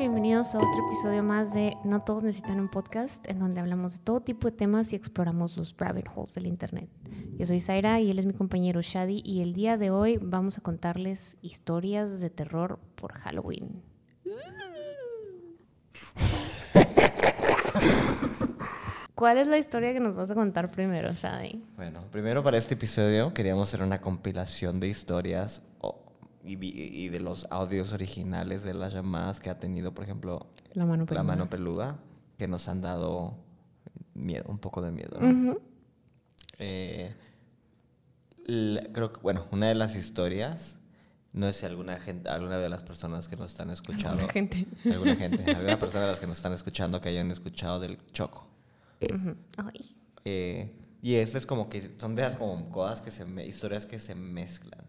bienvenidos 0.00 0.54
a 0.54 0.58
otro 0.58 0.86
episodio 0.86 1.22
más 1.22 1.52
de 1.52 1.76
No 1.84 2.00
Todos 2.00 2.22
Necesitan 2.22 2.58
un 2.58 2.70
Podcast, 2.70 3.28
en 3.28 3.38
donde 3.38 3.60
hablamos 3.60 3.98
de 3.98 3.98
todo 3.98 4.22
tipo 4.22 4.50
de 4.50 4.56
temas 4.56 4.94
y 4.94 4.96
exploramos 4.96 5.58
los 5.58 5.76
rabbit 5.76 6.06
holes 6.14 6.34
del 6.34 6.46
Internet. 6.46 6.88
Yo 7.36 7.44
soy 7.44 7.60
Zaira 7.60 8.00
y 8.00 8.10
él 8.10 8.18
es 8.18 8.24
mi 8.24 8.32
compañero 8.32 8.80
Shadi, 8.80 9.20
y 9.22 9.42
el 9.42 9.52
día 9.52 9.76
de 9.76 9.90
hoy 9.90 10.18
vamos 10.22 10.56
a 10.56 10.62
contarles 10.62 11.36
historias 11.42 12.18
de 12.18 12.30
terror 12.30 12.78
por 12.94 13.12
Halloween. 13.12 13.82
¿Cuál 19.14 19.36
es 19.36 19.48
la 19.48 19.58
historia 19.58 19.92
que 19.92 20.00
nos 20.00 20.16
vas 20.16 20.30
a 20.30 20.34
contar 20.34 20.70
primero, 20.70 21.12
Shadi? 21.12 21.62
Bueno, 21.76 22.00
primero 22.10 22.42
para 22.42 22.56
este 22.56 22.72
episodio 22.72 23.34
queríamos 23.34 23.68
hacer 23.68 23.82
una 23.82 24.00
compilación 24.00 24.80
de 24.80 24.88
historias 24.88 25.60
y, 26.44 27.08
de 27.08 27.20
los 27.20 27.46
audios 27.50 27.92
originales 27.92 28.62
de 28.62 28.74
las 28.74 28.92
llamadas 28.92 29.40
que 29.40 29.50
ha 29.50 29.58
tenido, 29.58 29.92
por 29.94 30.04
ejemplo, 30.04 30.46
La 30.72 30.84
mano 30.86 31.02
la 31.02 31.06
peluda. 31.06 31.22
mano 31.22 31.50
peluda, 31.50 31.98
que 32.38 32.48
nos 32.48 32.66
han 32.68 32.80
dado 32.80 33.36
miedo, 34.14 34.44
un 34.48 34.58
poco 34.58 34.80
de 34.82 34.90
miedo. 34.90 35.18
Eh, 36.58 37.14
la- 38.46 38.82
creo 38.92 39.12
que, 39.12 39.20
bueno, 39.20 39.46
una 39.52 39.68
de 39.68 39.74
las 39.74 39.96
historias, 39.96 40.78
no 41.32 41.46
sé 41.46 41.52
si 41.60 41.66
alguna 41.66 41.98
gente, 42.00 42.28
alguna 42.28 42.58
de 42.58 42.68
las 42.68 42.82
personas 42.82 43.28
que 43.28 43.36
nos 43.36 43.52
están 43.52 43.70
escuchando, 43.70 44.22
Alguna 44.22 44.32
gente. 44.32 44.66
alguna 44.90 45.16
gente, 45.16 45.44
alguna 45.54 45.78
persona 45.78 46.04
de 46.04 46.10
las 46.10 46.20
que 46.20 46.26
nos 46.26 46.36
están 46.36 46.52
escuchando 46.52 47.00
que 47.00 47.08
hayan 47.08 47.30
escuchado 47.30 47.80
del 47.80 47.98
choco. 48.12 48.48
Ay. 49.56 49.96
Eh, 50.24 50.72
y 51.02 51.14
este 51.14 51.38
es 51.38 51.46
como 51.46 51.70
que 51.70 51.96
son 51.98 52.14
de 52.14 52.22
esas 52.22 52.36
como 52.36 52.68
cosas 52.70 53.00
que 53.00 53.10
se 53.10 53.24
me- 53.24 53.46
historias 53.46 53.86
que 53.86 53.98
se 53.98 54.14
mezclan. 54.14 54.84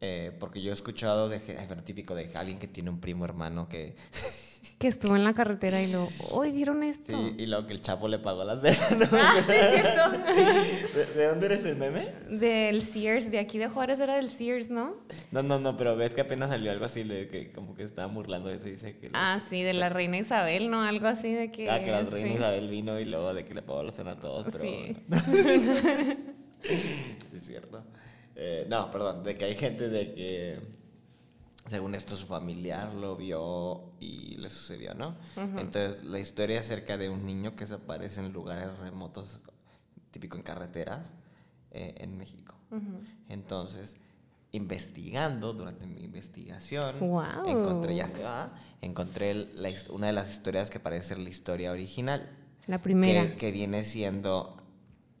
Eh, 0.00 0.32
porque 0.38 0.62
yo 0.62 0.70
he 0.70 0.74
escuchado 0.74 1.28
de 1.28 1.40
típico 1.84 2.14
de 2.14 2.30
alguien 2.34 2.58
que 2.58 2.68
tiene 2.68 2.90
un 2.90 3.00
primo 3.00 3.24
hermano 3.24 3.68
que 3.68 3.96
Que 4.78 4.88
estuvo 4.88 5.14
en 5.14 5.24
la 5.24 5.34
carretera 5.34 5.82
y 5.82 5.90
lo, 5.92 6.08
hoy 6.32 6.50
vieron 6.50 6.82
esto. 6.82 7.12
y, 7.12 7.42
y 7.42 7.46
luego 7.46 7.66
que 7.66 7.74
el 7.74 7.80
chapo 7.80 8.08
le 8.08 8.18
pagó 8.18 8.44
la 8.44 8.58
cena. 8.60 8.88
¿no? 8.98 9.06
Ah, 9.18 9.34
sí, 9.46 9.52
es 9.52 9.70
cierto. 9.70 10.10
¿De, 10.98 11.06
de 11.14 11.26
dónde 11.28 11.46
eres 11.46 11.64
el 11.64 11.76
meme? 11.76 12.12
Del 12.30 12.82
Sears, 12.82 13.30
de 13.30 13.38
aquí 13.38 13.58
de 13.58 13.68
Juárez 13.68 14.00
era 14.00 14.16
del 14.16 14.30
Sears, 14.30 14.70
¿no? 14.70 14.96
No, 15.30 15.42
no, 15.42 15.58
no, 15.60 15.76
pero 15.76 15.96
ves 15.96 16.12
que 16.14 16.22
apenas 16.22 16.48
salió 16.50 16.70
algo 16.72 16.86
así 16.86 17.04
de 17.04 17.28
que 17.28 17.52
como 17.52 17.74
que 17.74 17.84
estaba 17.84 18.12
burlando 18.12 18.48
de 18.48 18.56
eso 18.56 18.66
y 18.68 18.72
dice 18.72 18.96
que 18.98 19.10
Ah, 19.12 19.40
sí, 19.48 19.62
de 19.62 19.74
la 19.74 19.90
reina 19.90 20.18
Isabel, 20.18 20.70
¿no? 20.70 20.82
Algo 20.82 21.06
así 21.06 21.32
de 21.32 21.52
que. 21.52 21.70
ah, 21.70 21.80
que 21.82 21.90
la 21.92 22.02
reina 22.02 22.28
sí. 22.30 22.34
Isabel 22.36 22.68
vino 22.68 22.98
y 22.98 23.04
luego 23.04 23.32
de 23.32 23.44
que 23.44 23.54
le 23.54 23.62
pagó 23.62 23.82
la 23.82 23.92
cena 23.92 24.12
a 24.12 24.20
todos, 24.20 24.46
pero 24.50 24.58
Sí. 24.60 24.96
es 27.32 27.46
cierto. 27.46 27.84
Eh, 28.36 28.66
no, 28.68 28.90
perdón, 28.90 29.22
de 29.22 29.36
que 29.36 29.44
hay 29.44 29.54
gente 29.54 29.88
de 29.88 30.14
que, 30.14 30.60
según 31.68 31.94
esto, 31.94 32.16
su 32.16 32.26
familiar 32.26 32.92
lo 32.94 33.16
vio 33.16 33.92
y 34.00 34.36
le 34.36 34.50
sucedió, 34.50 34.94
¿no? 34.94 35.16
Entonces, 35.36 36.04
la 36.04 36.18
historia 36.18 36.60
acerca 36.60 36.98
de 36.98 37.08
un 37.08 37.24
niño 37.24 37.54
que 37.56 37.66
se 37.66 37.74
aparece 37.74 38.20
en 38.20 38.32
lugares 38.32 38.76
remotos, 38.78 39.40
típico 40.10 40.36
en 40.36 40.42
carreteras, 40.42 41.14
eh, 41.70 41.94
en 41.98 42.16
México. 42.16 42.54
Entonces, 43.28 43.96
investigando, 44.50 45.52
durante 45.52 45.86
mi 45.86 46.04
investigación, 46.04 46.96
encontré, 46.96 47.96
ya 47.96 48.08
se 48.08 48.22
va, 48.22 48.52
encontré 48.80 49.34
la 49.34 49.68
una 49.90 50.08
de 50.08 50.12
las 50.12 50.32
historias 50.32 50.70
que 50.70 50.78
parece 50.80 51.08
ser 51.08 51.18
la 51.18 51.28
historia 51.28 51.72
original. 51.72 52.30
La 52.66 52.80
primera. 52.80 53.30
Que, 53.30 53.36
que 53.36 53.50
viene 53.50 53.84
siendo. 53.84 54.56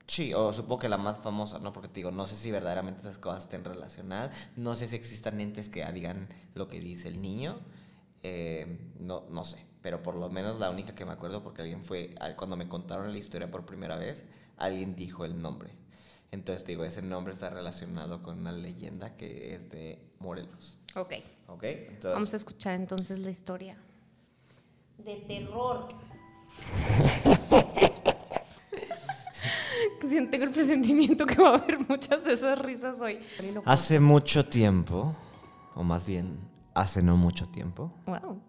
Sí, 0.06 0.34
o 0.34 0.52
supongo 0.52 0.80
que 0.80 0.88
la 0.88 0.98
más 0.98 1.18
famosa, 1.18 1.58
¿no? 1.58 1.72
Porque 1.72 1.88
te 1.88 1.94
digo, 1.94 2.10
no 2.10 2.26
sé 2.26 2.36
si 2.36 2.50
verdaderamente 2.50 3.00
esas 3.00 3.18
cosas 3.18 3.44
estén 3.44 3.64
relacionadas. 3.64 4.34
No 4.56 4.74
sé 4.74 4.86
si 4.86 4.96
existan 4.96 5.40
entes 5.40 5.68
que 5.70 5.84
digan 5.92 6.28
lo 6.54 6.68
que 6.68 6.78
dice 6.80 7.08
el 7.08 7.20
niño. 7.22 7.58
eh, 8.22 8.78
no, 9.00 9.24
no 9.30 9.44
sé. 9.44 9.64
Pero 9.82 10.02
por 10.02 10.14
lo 10.16 10.30
menos 10.30 10.58
la 10.60 10.70
única 10.70 10.94
que 10.94 11.04
me 11.04 11.12
acuerdo, 11.12 11.42
porque 11.42 11.62
alguien 11.62 11.84
fue. 11.84 12.14
Cuando 12.36 12.56
me 12.56 12.68
contaron 12.68 13.12
la 13.12 13.18
historia 13.18 13.50
por 13.50 13.66
primera 13.66 13.96
vez, 13.96 14.24
alguien 14.56 14.94
dijo 14.96 15.24
el 15.24 15.40
nombre. 15.40 15.70
Entonces, 16.32 16.64
te 16.64 16.72
digo, 16.72 16.84
ese 16.84 17.00
nombre 17.02 17.32
está 17.32 17.48
relacionado 17.50 18.22
con 18.22 18.38
una 18.40 18.50
leyenda 18.52 19.16
que 19.16 19.54
es 19.54 19.70
de 19.70 20.02
Morelos. 20.20 20.78
Ok. 20.96 21.12
¿Ok? 21.48 21.62
Entonces, 21.64 22.12
Vamos 22.14 22.32
a 22.32 22.36
escuchar 22.36 22.74
entonces 22.74 23.18
la 23.20 23.30
historia. 23.30 23.76
De 24.98 25.16
terror. 25.16 25.88
Tengo 30.08 30.44
el 30.44 30.50
presentimiento 30.50 31.24
que 31.26 31.40
va 31.40 31.50
a 31.50 31.54
haber 31.54 31.78
muchas 31.88 32.24
de 32.24 32.34
esas 32.34 32.58
risas 32.58 33.00
hoy. 33.00 33.20
Hace 33.64 34.00
mucho 34.00 34.44
tiempo, 34.46 35.14
o 35.74 35.82
más 35.82 36.06
bien, 36.06 36.38
hace 36.74 37.02
no 37.02 37.16
mucho 37.16 37.48
tiempo, 37.48 37.92
Wow. 38.06 38.40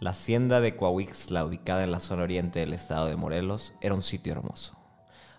La 0.00 0.10
hacienda 0.10 0.60
de 0.60 0.74
Coahuixla, 0.76 1.44
ubicada 1.44 1.84
en 1.84 1.92
la 1.92 2.00
zona 2.00 2.24
oriente 2.24 2.58
del 2.58 2.72
estado 2.72 3.06
de 3.06 3.14
Morelos, 3.14 3.72
era 3.80 3.94
un 3.94 4.02
sitio 4.02 4.32
hermoso, 4.32 4.76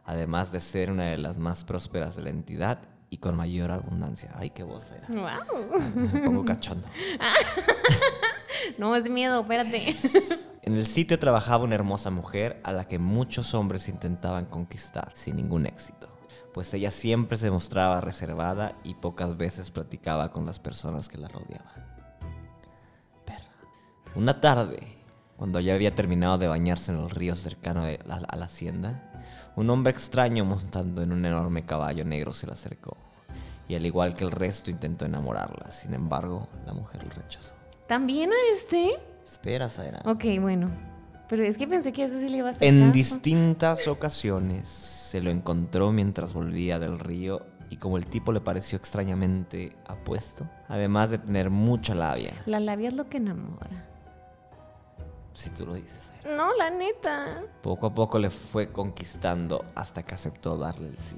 además 0.05 0.53
de 0.53 0.61
ser 0.61 0.89
una 0.89 1.05
de 1.07 1.17
las 1.17 1.37
más 1.37 1.65
prósperas 1.65 2.15
de 2.15 2.23
la 2.23 2.29
entidad 2.29 2.79
y 3.09 3.17
con 3.17 3.35
mayor 3.35 3.71
abundancia. 3.71 4.31
Ay, 4.35 4.51
qué 4.51 4.63
voz 4.63 4.89
era. 4.89 5.07
Wow. 5.09 5.81
Me 5.95 6.19
pongo 6.21 6.45
cachondo. 6.45 6.87
No 8.77 8.95
es 8.95 9.09
miedo, 9.09 9.41
espérate. 9.41 9.93
En 10.65 10.77
el 10.77 10.85
sitio 10.85 11.19
trabajaba 11.19 11.65
una 11.65 11.75
hermosa 11.75 12.09
mujer 12.09 12.61
a 12.63 12.71
la 12.71 12.87
que 12.87 12.97
muchos 12.97 13.53
hombres 13.53 13.89
intentaban 13.89 14.45
conquistar 14.45 15.11
sin 15.13 15.35
ningún 15.35 15.65
éxito, 15.65 16.07
pues 16.53 16.73
ella 16.73 16.89
siempre 16.89 17.37
se 17.37 17.51
mostraba 17.51 17.99
reservada 17.99 18.71
y 18.81 18.93
pocas 18.93 19.35
veces 19.35 19.71
platicaba 19.71 20.31
con 20.31 20.45
las 20.45 20.61
personas 20.61 21.09
que 21.09 21.17
la 21.17 21.27
rodeaban. 21.27 21.85
Perra. 23.25 23.51
Una 24.15 24.39
tarde, 24.39 24.87
cuando 25.35 25.59
ya 25.59 25.73
había 25.73 25.95
terminado 25.95 26.37
de 26.37 26.47
bañarse 26.47 26.93
en 26.93 26.99
el 26.99 27.09
río 27.09 27.35
cercano 27.35 27.83
a 27.83 28.37
la 28.37 28.45
hacienda, 28.45 29.11
un 29.57 29.69
hombre 29.69 29.91
extraño 29.91 30.45
montando 30.45 31.01
en 31.01 31.11
un 31.11 31.25
enorme 31.25 31.65
caballo 31.65 32.05
negro 32.05 32.31
se 32.31 32.47
le 32.47 32.53
acercó, 32.53 32.95
y 33.67 33.75
al 33.75 33.85
igual 33.85 34.15
que 34.15 34.23
el 34.23 34.31
resto 34.31 34.71
intentó 34.71 35.03
enamorarla, 35.03 35.73
sin 35.73 35.93
embargo, 35.93 36.47
la 36.65 36.71
mujer 36.71 37.03
lo 37.03 37.09
rechazó. 37.09 37.53
¿También 37.85 38.31
a 38.31 38.53
este? 38.55 39.12
Espera, 39.25 39.69
Zaira. 39.69 40.01
Ok, 40.05 40.23
bueno. 40.39 40.69
Pero 41.29 41.43
es 41.43 41.57
que 41.57 41.67
pensé 41.67 41.91
que 41.93 42.03
a 42.03 42.05
ese 42.05 42.19
sí 42.19 42.29
le 42.29 42.37
iba 42.37 42.49
a 42.49 42.51
hacer 42.51 42.63
En 42.67 42.79
caso. 42.81 42.91
distintas 42.93 43.87
ocasiones 43.87 44.67
se 44.67 45.21
lo 45.21 45.31
encontró 45.31 45.91
mientras 45.91 46.33
volvía 46.33 46.79
del 46.79 46.99
río 46.99 47.45
y 47.69 47.77
como 47.77 47.97
el 47.97 48.05
tipo 48.05 48.31
le 48.31 48.41
pareció 48.41 48.77
extrañamente 48.77 49.75
apuesto, 49.87 50.47
además 50.67 51.09
de 51.09 51.17
tener 51.17 51.49
mucha 51.49 51.95
labia, 51.95 52.33
La 52.45 52.59
labia 52.59 52.89
es 52.89 52.93
lo 52.93 53.09
que 53.09 53.17
enamora. 53.17 53.87
si 55.33 55.49
tú 55.49 55.65
lo 55.65 55.73
dices, 55.73 56.11
Zaira, 56.23 56.37
No, 56.37 56.53
la 56.55 56.69
neta. 56.69 57.41
poco 57.63 57.87
a 57.87 57.95
poco 57.95 58.19
le 58.19 58.29
fue 58.29 58.71
conquistando 58.71 59.65
hasta 59.73 60.03
que 60.03 60.13
aceptó 60.13 60.57
darle 60.57 60.89
el 60.89 60.97
sí. 60.97 61.15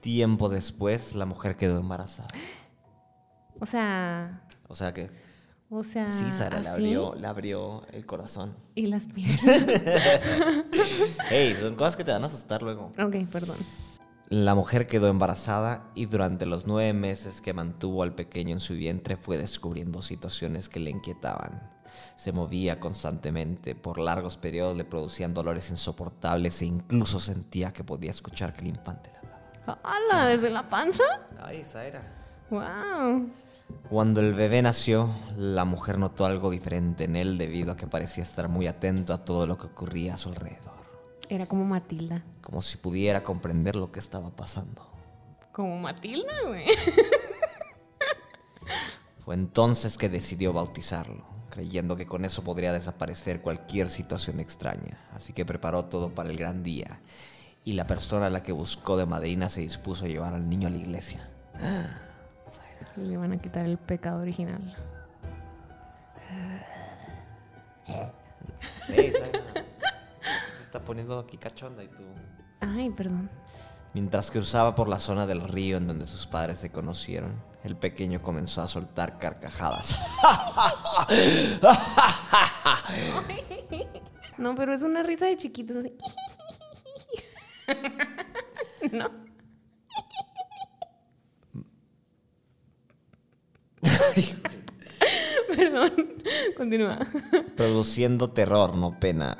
Tiempo 0.00 0.48
después, 0.48 1.14
la 1.16 1.26
mujer 1.26 1.56
quedó 1.56 1.80
embarazada. 1.80 2.28
O 3.62 3.66
sea, 3.66 4.42
O 4.68 4.74
sea 4.74 4.94
que 4.94 5.10
o 5.70 5.82
sea. 5.84 6.10
sí, 6.10 6.24
Sara 6.32 6.60
le 6.60 6.68
¿así? 6.68 6.82
abrió, 6.82 7.14
le 7.14 7.26
abrió 7.26 7.86
el 7.92 8.04
corazón. 8.06 8.54
Y 8.74 8.86
las 8.86 9.06
piernas. 9.14 9.40
Hey, 11.30 11.56
son 11.60 11.74
cosas 11.74 11.96
que 11.96 12.04
te 12.04 12.12
van 12.12 12.22
a 12.22 12.26
asustar 12.26 12.62
luego. 12.62 12.92
ok, 12.98 13.16
perdón. 13.30 13.56
La 14.28 14.54
mujer 14.54 14.86
quedó 14.86 15.08
embarazada 15.08 15.90
y 15.96 16.06
durante 16.06 16.46
los 16.46 16.64
nueve 16.66 16.92
meses 16.92 17.40
que 17.40 17.52
mantuvo 17.52 18.04
al 18.04 18.14
pequeño 18.14 18.52
en 18.52 18.60
su 18.60 18.74
vientre 18.74 19.16
fue 19.16 19.38
descubriendo 19.38 20.02
situaciones 20.02 20.68
que 20.68 20.78
le 20.78 20.90
inquietaban. 20.90 21.68
Se 22.14 22.30
movía 22.32 22.78
constantemente, 22.78 23.74
por 23.74 23.98
largos 23.98 24.36
periodos 24.36 24.76
le 24.76 24.84
producían 24.84 25.34
dolores 25.34 25.70
insoportables 25.70 26.62
e 26.62 26.66
incluso 26.66 27.18
sentía 27.18 27.72
que 27.72 27.82
podía 27.82 28.12
escuchar 28.12 28.52
que 28.54 28.60
el 28.60 28.68
infante 28.68 29.10
le 29.10 29.18
hablaba. 29.18 29.80
¡Hala! 29.82 30.26
¿Desde 30.28 30.50
la 30.50 30.68
panza? 30.68 31.02
Ay, 31.42 31.64
Zaira. 31.64 32.02
¡Wow! 32.50 33.30
Cuando 33.88 34.20
el 34.20 34.34
bebé 34.34 34.62
nació, 34.62 35.08
la 35.36 35.64
mujer 35.64 35.98
notó 35.98 36.24
algo 36.24 36.50
diferente 36.50 37.04
en 37.04 37.16
él 37.16 37.38
debido 37.38 37.72
a 37.72 37.76
que 37.76 37.86
parecía 37.86 38.22
estar 38.22 38.48
muy 38.48 38.66
atento 38.66 39.12
a 39.12 39.24
todo 39.24 39.46
lo 39.46 39.58
que 39.58 39.66
ocurría 39.66 40.14
a 40.14 40.16
su 40.16 40.28
alrededor, 40.28 40.74
Era 41.28 41.46
como 41.46 41.64
Matilda. 41.64 42.24
como 42.40 42.62
si 42.62 42.76
pudiera 42.76 43.22
comprender 43.22 43.76
lo 43.76 43.92
que 43.92 44.00
estaba 44.00 44.30
pasando. 44.30 44.86
Como 45.52 45.78
Matilda, 45.78 46.32
güey. 46.46 46.66
Fue 49.24 49.34
entonces 49.34 49.98
que 49.98 50.08
decidió 50.08 50.52
bautizarlo, 50.52 51.24
creyendo 51.50 51.96
que 51.96 52.06
con 52.06 52.24
eso 52.24 52.42
podría 52.42 52.72
desaparecer 52.72 53.42
cualquier 53.42 53.90
situación 53.90 54.40
extraña. 54.40 54.98
Así 55.14 55.32
que 55.32 55.44
preparó 55.44 55.84
todo 55.86 56.14
para 56.14 56.30
el 56.30 56.36
gran 56.36 56.62
día. 56.62 57.00
Y 57.64 57.74
la 57.74 57.86
persona 57.86 58.26
a 58.26 58.30
la 58.30 58.42
que 58.42 58.52
buscó 58.52 58.96
de 58.96 59.06
madrina 59.06 59.48
se 59.48 59.60
dispuso 59.60 60.04
a 60.04 60.08
llevar 60.08 60.34
al 60.34 60.48
niño 60.48 60.68
a 60.68 60.70
la 60.70 60.78
iglesia. 60.78 61.28
Zaira. 61.60 62.06
Le 62.96 63.16
van 63.16 63.32
a 63.32 63.38
quitar 63.38 63.64
el 63.64 63.78
pecado 63.78 64.20
original. 64.20 64.76
Ey, 68.88 69.12
Zaira, 69.12 69.40
Se 70.56 70.62
está 70.62 70.80
poniendo 70.80 71.18
aquí 71.18 71.36
cachonda 71.36 71.82
y 71.82 71.88
tú. 71.88 72.02
Ay, 72.60 72.90
perdón. 72.90 73.30
Mientras 73.92 74.30
cruzaba 74.30 74.74
por 74.74 74.88
la 74.88 75.00
zona 75.00 75.26
del 75.26 75.40
río 75.40 75.76
en 75.76 75.88
donde 75.88 76.06
sus 76.06 76.26
padres 76.26 76.58
se 76.58 76.70
conocieron, 76.70 77.42
el 77.64 77.76
pequeño 77.76 78.22
comenzó 78.22 78.62
a 78.62 78.68
soltar 78.68 79.18
carcajadas. 79.18 79.98
no, 84.38 84.54
pero 84.54 84.74
es 84.74 84.82
una 84.82 85.02
risa 85.02 85.26
de 85.26 85.36
chiquitos 85.36 85.78
así. 85.78 85.92
no. 88.92 89.29
Perdón, 95.56 95.92
continúa. 96.56 96.98
Produciendo 97.56 98.30
terror, 98.30 98.76
no 98.76 98.98
pena. 98.98 99.36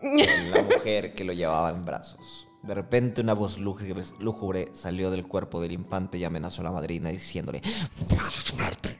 en 0.00 0.50
La 0.50 0.62
mujer 0.74 1.14
que 1.14 1.24
lo 1.24 1.32
llevaba 1.32 1.70
en 1.70 1.84
brazos. 1.84 2.48
De 2.62 2.74
repente 2.74 3.20
una 3.20 3.34
voz 3.34 3.58
lúgubre, 3.58 4.04
lúgubre 4.20 4.68
salió 4.72 5.10
del 5.10 5.26
cuerpo 5.26 5.60
del 5.60 5.72
infante 5.72 6.16
y 6.16 6.24
amenazó 6.24 6.62
a 6.62 6.64
la 6.64 6.72
madrina 6.72 7.10
diciéndole, 7.10 7.60
voy 8.08 8.18
a 8.18 8.26
asesinarte. 8.26 8.98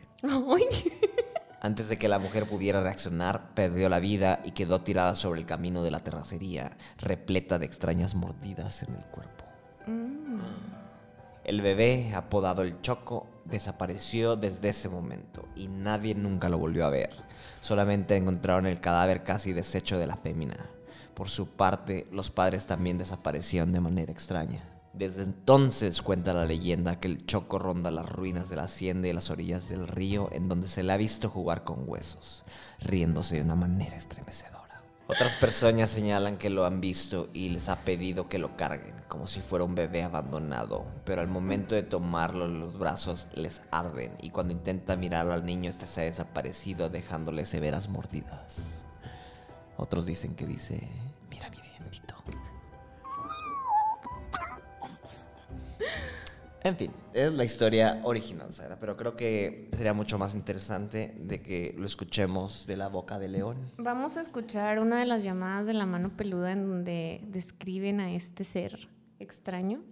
Antes 1.60 1.88
de 1.88 1.96
que 1.96 2.08
la 2.08 2.18
mujer 2.18 2.46
pudiera 2.46 2.82
reaccionar, 2.82 3.54
perdió 3.54 3.88
la 3.88 3.98
vida 3.98 4.42
y 4.44 4.50
quedó 4.50 4.82
tirada 4.82 5.14
sobre 5.14 5.40
el 5.40 5.46
camino 5.46 5.82
de 5.82 5.90
la 5.90 6.00
terracería, 6.00 6.76
repleta 6.98 7.58
de 7.58 7.64
extrañas 7.64 8.14
mordidas 8.14 8.82
en 8.82 8.94
el 8.94 9.04
cuerpo. 9.06 9.43
El 11.44 11.60
bebé, 11.60 12.12
apodado 12.14 12.62
el 12.62 12.80
Choco, 12.80 13.26
desapareció 13.44 14.34
desde 14.34 14.70
ese 14.70 14.88
momento 14.88 15.44
y 15.54 15.68
nadie 15.68 16.14
nunca 16.14 16.48
lo 16.48 16.56
volvió 16.56 16.86
a 16.86 16.90
ver. 16.90 17.10
Solamente 17.60 18.16
encontraron 18.16 18.66
el 18.66 18.80
cadáver 18.80 19.24
casi 19.24 19.52
deshecho 19.52 19.98
de 19.98 20.06
la 20.06 20.16
fémina. 20.16 20.56
Por 21.12 21.28
su 21.28 21.48
parte, 21.48 22.06
los 22.10 22.30
padres 22.30 22.66
también 22.66 22.96
desaparecieron 22.96 23.72
de 23.72 23.80
manera 23.80 24.10
extraña. 24.10 24.62
Desde 24.94 25.22
entonces 25.22 26.00
cuenta 26.00 26.32
la 26.32 26.46
leyenda 26.46 26.98
que 26.98 27.08
el 27.08 27.26
Choco 27.26 27.58
ronda 27.58 27.90
las 27.90 28.08
ruinas 28.08 28.48
de 28.48 28.56
la 28.56 28.62
hacienda 28.62 29.08
y 29.08 29.12
las 29.12 29.28
orillas 29.28 29.68
del 29.68 29.86
río 29.86 30.30
en 30.32 30.48
donde 30.48 30.66
se 30.66 30.82
le 30.82 30.92
ha 30.92 30.96
visto 30.96 31.28
jugar 31.28 31.64
con 31.64 31.86
huesos, 31.86 32.44
riéndose 32.80 33.36
de 33.36 33.42
una 33.42 33.56
manera 33.56 33.96
estremecedora. 33.96 34.63
Otras 35.06 35.36
personas 35.36 35.90
señalan 35.90 36.38
que 36.38 36.48
lo 36.48 36.64
han 36.64 36.80
visto 36.80 37.28
y 37.34 37.50
les 37.50 37.68
ha 37.68 37.76
pedido 37.82 38.26
que 38.26 38.38
lo 38.38 38.56
carguen, 38.56 38.94
como 39.06 39.26
si 39.26 39.42
fuera 39.42 39.66
un 39.66 39.74
bebé 39.74 40.02
abandonado, 40.02 40.86
pero 41.04 41.20
al 41.20 41.28
momento 41.28 41.74
de 41.74 41.82
tomarlo 41.82 42.48
los 42.48 42.78
brazos 42.78 43.28
les 43.34 43.60
arden 43.70 44.12
y 44.22 44.30
cuando 44.30 44.54
intenta 44.54 44.96
mirarlo 44.96 45.34
al 45.34 45.44
niño 45.44 45.68
este 45.68 45.84
se 45.84 46.00
ha 46.00 46.04
desaparecido 46.04 46.88
dejándole 46.88 47.44
severas 47.44 47.90
mordidas. 47.90 48.82
Otros 49.76 50.06
dicen 50.06 50.34
que 50.34 50.46
dice, 50.46 50.88
En 56.64 56.78
fin, 56.78 56.90
es 57.12 57.30
la 57.30 57.44
historia 57.44 58.00
original, 58.04 58.50
Sara, 58.54 58.80
pero 58.80 58.96
creo 58.96 59.14
que 59.14 59.68
sería 59.72 59.92
mucho 59.92 60.16
más 60.16 60.34
interesante 60.34 61.14
de 61.18 61.42
que 61.42 61.74
lo 61.76 61.84
escuchemos 61.84 62.66
de 62.66 62.78
la 62.78 62.88
boca 62.88 63.18
de 63.18 63.28
León. 63.28 63.70
Vamos 63.76 64.16
a 64.16 64.22
escuchar 64.22 64.78
una 64.78 64.98
de 64.98 65.04
las 65.04 65.22
llamadas 65.22 65.66
de 65.66 65.74
la 65.74 65.84
mano 65.84 66.16
peluda 66.16 66.52
en 66.52 66.66
donde 66.66 67.20
describen 67.26 68.00
a 68.00 68.14
este 68.14 68.44
ser 68.44 68.88
extraño. 69.18 69.82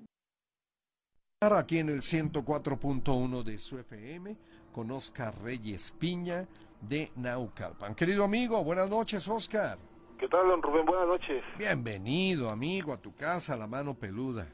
Aquí 1.42 1.78
en 1.78 1.90
el 1.90 2.00
104.1 2.00 3.42
de 3.42 3.58
su 3.58 3.78
FM 3.78 4.34
con 4.72 4.90
Oscar 4.92 5.34
Reyes 5.42 5.90
Piña 5.90 6.46
de 6.80 7.12
Naucalpan. 7.16 7.94
Querido 7.94 8.24
amigo, 8.24 8.64
buenas 8.64 8.88
noches, 8.88 9.28
Oscar. 9.28 9.76
¿Qué 10.18 10.26
tal, 10.26 10.48
don 10.48 10.62
Rubén? 10.62 10.86
Buenas 10.86 11.06
noches. 11.06 11.44
Bienvenido, 11.58 12.48
amigo, 12.48 12.94
a 12.94 12.96
tu 12.96 13.14
casa, 13.14 13.58
la 13.58 13.66
mano 13.66 13.92
peluda. 13.92 14.48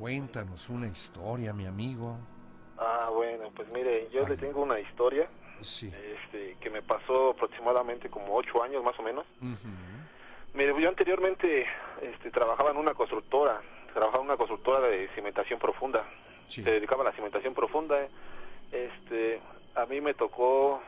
Cuéntanos 0.00 0.70
una 0.70 0.86
historia, 0.86 1.52
mi 1.52 1.66
amigo. 1.66 2.16
Ah, 2.78 3.10
bueno, 3.14 3.50
pues 3.54 3.68
mire, 3.68 4.08
yo 4.10 4.26
le 4.26 4.38
tengo 4.38 4.62
una 4.62 4.80
historia 4.80 5.28
Sí. 5.60 5.92
este, 5.92 6.56
que 6.58 6.70
me 6.70 6.80
pasó 6.80 7.32
aproximadamente 7.32 8.08
como 8.08 8.34
ocho 8.34 8.62
años 8.62 8.82
más 8.82 8.98
o 8.98 9.02
menos. 9.02 9.26
Mire, 10.54 10.72
yo 10.80 10.88
anteriormente 10.88 11.66
este, 12.00 12.30
trabajaba 12.30 12.70
en 12.70 12.78
una 12.78 12.94
constructora, 12.94 13.60
trabajaba 13.92 14.22
en 14.22 14.28
una 14.30 14.38
constructora 14.38 14.80
de 14.88 15.06
cimentación 15.14 15.58
profunda. 15.58 16.02
Sí. 16.48 16.64
Se 16.64 16.70
dedicaba 16.70 17.02
a 17.02 17.10
la 17.10 17.12
cimentación 17.12 17.52
profunda. 17.52 18.00
eh. 18.00 18.08
Este, 18.72 19.38
a 19.74 19.84
mí 19.84 20.00
me 20.00 20.14
tocó 20.14 20.80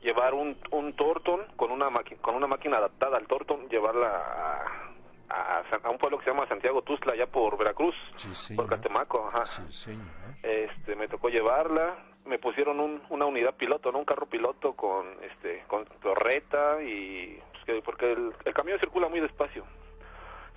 llevar 0.00 0.34
un, 0.34 0.56
un 0.70 0.92
Torton 0.92 1.40
con 1.56 1.72
una, 1.72 1.88
con 2.20 2.36
una 2.36 2.46
máquina 2.46 2.76
adaptada 2.76 3.16
al 3.16 3.26
Torton, 3.26 3.68
llevarla 3.68 4.10
a, 4.16 4.87
a, 5.30 5.62
a 5.82 5.90
un 5.90 5.98
pueblo 5.98 6.18
que 6.18 6.24
se 6.24 6.30
llama 6.30 6.46
Santiago 6.48 6.82
Tuzla, 6.82 7.12
allá 7.12 7.26
por 7.26 7.56
Veracruz, 7.58 7.94
Sí, 8.16 8.54
por 8.54 8.66
Catemaco. 8.68 9.28
Ajá. 9.32 9.44
Sí, 9.68 9.98
este 10.42 10.96
me 10.96 11.08
tocó 11.08 11.28
llevarla 11.28 11.96
me 12.24 12.38
pusieron 12.38 12.78
un- 12.78 13.02
una 13.08 13.24
unidad 13.24 13.54
piloto 13.54 13.90
no 13.90 13.98
un 14.00 14.04
carro 14.04 14.26
piloto 14.26 14.74
con 14.74 15.06
este 15.22 15.64
con 15.66 15.86
torreta 16.02 16.82
y 16.82 17.40
pues, 17.52 17.64
que- 17.64 17.82
porque 17.82 18.12
el, 18.12 18.34
el 18.44 18.52
camión 18.54 18.78
circula 18.78 19.08
muy 19.08 19.20
despacio 19.20 19.64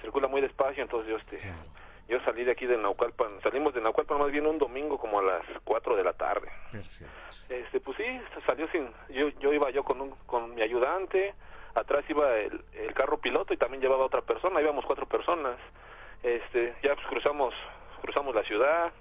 circula 0.01 0.27
muy 0.27 0.41
despacio 0.41 0.83
entonces 0.83 1.09
yo 1.09 1.17
este 1.17 1.37
Claro. 1.37 1.55
yo 2.09 2.19
salí 2.25 2.43
de 2.43 2.51
aquí 2.51 2.65
de 2.65 2.77
Naucalpan 2.77 3.39
salimos 3.41 3.73
de 3.73 3.79
Naucalpan 3.81 4.19
más 4.19 4.31
bien 4.31 4.45
un 4.47 4.57
domingo 4.57 4.97
como 4.97 5.19
a 5.19 5.23
las 5.23 5.43
4 5.63 5.95
de 5.95 6.03
la 6.03 6.11
tarde 6.13 6.49
Perfecto. 6.71 7.13
este 7.49 7.79
pues 7.79 7.95
sí 7.97 8.21
salió 8.45 8.67
sin 8.71 8.89
yo 9.09 9.29
yo 9.39 9.53
iba 9.53 9.69
yo 9.71 9.83
con 9.83 10.01
un, 10.01 10.11
con 10.25 10.53
mi 10.53 10.61
ayudante 10.61 11.33
atrás 11.75 12.03
iba 12.09 12.35
el, 12.37 12.63
el 12.73 12.93
carro 12.93 13.17
piloto 13.19 13.53
y 13.53 13.57
también 13.57 13.81
llevaba 13.81 14.05
otra 14.05 14.21
persona 14.21 14.61
íbamos 14.61 14.85
cuatro 14.85 15.05
personas 15.05 15.57
este 16.23 16.75
ya 16.83 16.93
pues 16.95 17.07
cruzamos 17.07 17.53
cruzamos 18.01 18.35
la 18.35 18.43
ciudad 18.43 18.91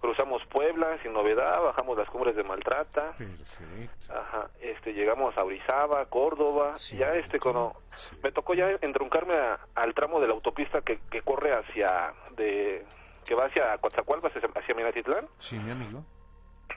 cruzamos 0.00 0.44
Puebla 0.46 0.98
sin 1.02 1.12
novedad 1.14 1.60
bajamos 1.62 1.96
las 1.96 2.08
cumbres 2.10 2.36
de 2.36 2.42
Maltrata 2.44 3.12
Perfecto. 3.16 4.12
ajá 4.12 4.50
este 4.60 4.92
llegamos 4.92 5.36
a 5.38 5.44
Orizaba 5.44 6.04
Córdoba 6.06 6.74
Sí. 6.76 6.96
ya 6.98 7.14
este 7.14 7.38
cuando 7.40 7.74
Sí. 7.92 8.14
me 8.22 8.30
tocó 8.30 8.54
ya 8.54 8.70
entruncarme 8.82 9.34
a- 9.34 9.58
al 9.74 9.94
tramo 9.94 10.20
de 10.20 10.26
la 10.28 10.34
autopista 10.34 10.82
que, 10.82 10.98
que 11.10 11.22
corre 11.22 11.54
hacia 11.54 12.12
de 12.36 12.84
que 13.24 13.34
va 13.34 13.46
hacia 13.46 13.76
Coatzacoalcos 13.78 14.36
hacia, 14.36 14.48
hacia 14.54 14.74
Minatitlán 14.74 15.26
Sí, 15.38 15.58
mi 15.58 15.70
amigo. 15.72 16.04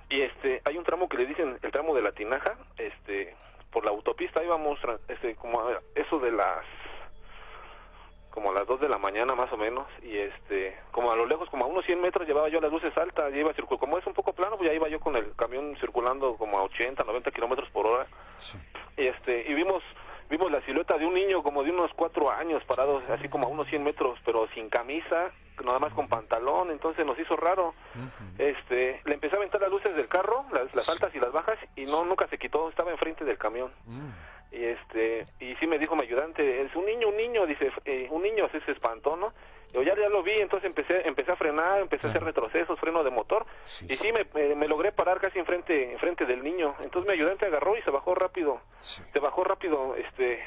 y 0.09 0.21
este 0.21 0.61
hay 0.65 0.77
un 0.77 0.83
tramo 0.85 1.09
que 1.09 1.17
le 1.17 1.25
dicen 1.25 1.59
el 1.61 1.71
tramo 1.71 1.93
de 1.95 2.01
la 2.01 2.13
tinaja 2.13 2.55
este 2.77 3.35
por 3.71 3.85
la 3.85 3.91
autopista 3.91 4.43
íbamos 4.43 4.79
este 5.07 5.35
como 5.35 5.61
a 5.61 5.79
eso 5.95 6.19
de 6.19 6.31
las 6.31 6.65
como 8.31 8.51
a 8.51 8.53
las 8.53 8.67
2 8.67 8.79
de 8.81 8.89
la 8.89 8.97
mañana 8.97 9.33
más 9.35 9.51
o 9.51 9.57
menos 9.57 9.87
y 10.03 10.17
este 10.17 10.77
como 10.91 11.11
a 11.11 11.15
lo 11.15 11.25
lejos 11.25 11.49
como 11.49 11.65
a 11.65 11.67
unos 11.67 11.85
100 11.85 11.99
metros 12.01 12.27
llevaba 12.27 12.49
yo 12.49 12.61
las 12.61 12.71
luces 12.71 12.95
altas 12.97 13.33
y 13.33 13.39
iba 13.39 13.53
circul 13.53 13.79
como 13.79 13.97
es 13.97 14.05
un 14.05 14.13
poco 14.13 14.33
plano 14.33 14.55
pues 14.57 14.69
ya 14.69 14.75
iba 14.75 14.87
yo 14.87 14.99
con 14.99 15.15
el 15.15 15.35
camión 15.35 15.75
circulando 15.79 16.35
como 16.35 16.57
a 16.59 16.63
80 16.63 17.03
90 17.03 17.31
kilómetros 17.31 17.69
por 17.71 17.87
hora 17.87 18.05
Sí. 18.37 18.57
y 18.97 19.07
este 19.07 19.45
y 19.49 19.53
vimos 19.53 19.83
vimos 20.29 20.51
la 20.51 20.61
silueta 20.61 20.97
de 20.97 21.05
un 21.05 21.13
niño 21.15 21.41
como 21.43 21.63
de 21.63 21.71
unos 21.71 21.91
cuatro 21.95 22.29
años 22.31 22.63
parado 22.65 23.01
así 23.09 23.27
como 23.29 23.47
a 23.47 23.49
unos 23.49 23.67
100 23.67 23.83
metros 23.83 24.19
pero 24.23 24.47
sin 24.53 24.69
camisa 24.69 25.31
nada 25.63 25.79
más 25.79 25.93
con 25.93 26.07
pantalón 26.07 26.71
entonces 26.71 27.05
nos 27.05 27.17
hizo 27.19 27.35
raro. 27.35 27.73
Este 28.37 29.01
le 29.05 29.13
empecé 29.13 29.35
a 29.35 29.37
aventar 29.37 29.61
las 29.61 29.69
luces 29.71 29.95
del 29.95 30.07
carro 30.07 30.45
las, 30.53 30.73
las 30.75 30.87
altas 30.89 31.13
y 31.15 31.19
las 31.19 31.31
bajas 31.31 31.57
y 31.75 31.85
no 31.85 32.03
nunca 32.05 32.27
se 32.27 32.37
quitó 32.37 32.69
estaba 32.69 32.91
enfrente 32.91 33.25
del 33.25 33.37
camión. 33.37 33.71
Mm. 33.85 34.09
y 34.51 34.63
este 34.65 35.25
y 35.39 35.55
sí 35.55 35.67
me 35.67 35.77
dijo 35.77 35.95
mi 35.95 36.03
ayudante 36.03 36.61
es 36.61 36.75
un 36.75 36.85
niño 36.85 37.09
un 37.09 37.17
niño 37.17 37.45
dice 37.45 37.71
eh, 37.85 38.07
un 38.09 38.21
niño 38.23 38.45
así 38.45 38.59
se 38.61 38.71
espantó 38.71 39.15
no 39.15 39.33
yo 39.71 39.83
ya, 39.83 39.95
ya 39.95 40.09
lo 40.09 40.23
vi 40.23 40.31
entonces 40.33 40.65
empecé 40.67 41.07
empecé 41.07 41.31
a 41.31 41.35
frenar 41.35 41.79
empecé 41.81 42.07
a 42.07 42.09
hacer 42.09 42.23
retrocesos 42.23 42.79
freno 42.79 43.03
de 43.03 43.11
motor 43.11 43.45
Sí, 43.65 43.85
y 43.87 43.95
sí. 43.95 44.07
sí 44.07 44.11
me, 44.11 44.25
me, 44.33 44.55
me 44.55 44.67
logré 44.67 44.91
parar 44.91 45.19
casi 45.19 45.37
enfrente 45.37 45.91
enfrente 45.93 46.25
del 46.25 46.43
niño. 46.43 46.73
Entonces 46.83 47.07
mi 47.07 47.13
ayudante 47.13 47.45
agarró 47.45 47.77
y 47.77 47.81
se 47.83 47.91
bajó 47.91 48.15
rápido 48.15 48.59
Sí. 48.81 49.03
se 49.13 49.19
bajó 49.19 49.43
rápido 49.43 49.95
este 49.95 50.43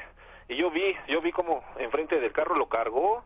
y 0.49 0.57
yo 0.57 0.71
vi 0.73 0.97
yo 1.07 1.21
vi 1.21 1.31
como 1.31 1.63
enfrente 1.79 2.19
del 2.19 2.33
carro 2.33 2.57
lo 2.57 2.67
cargó 2.69 3.25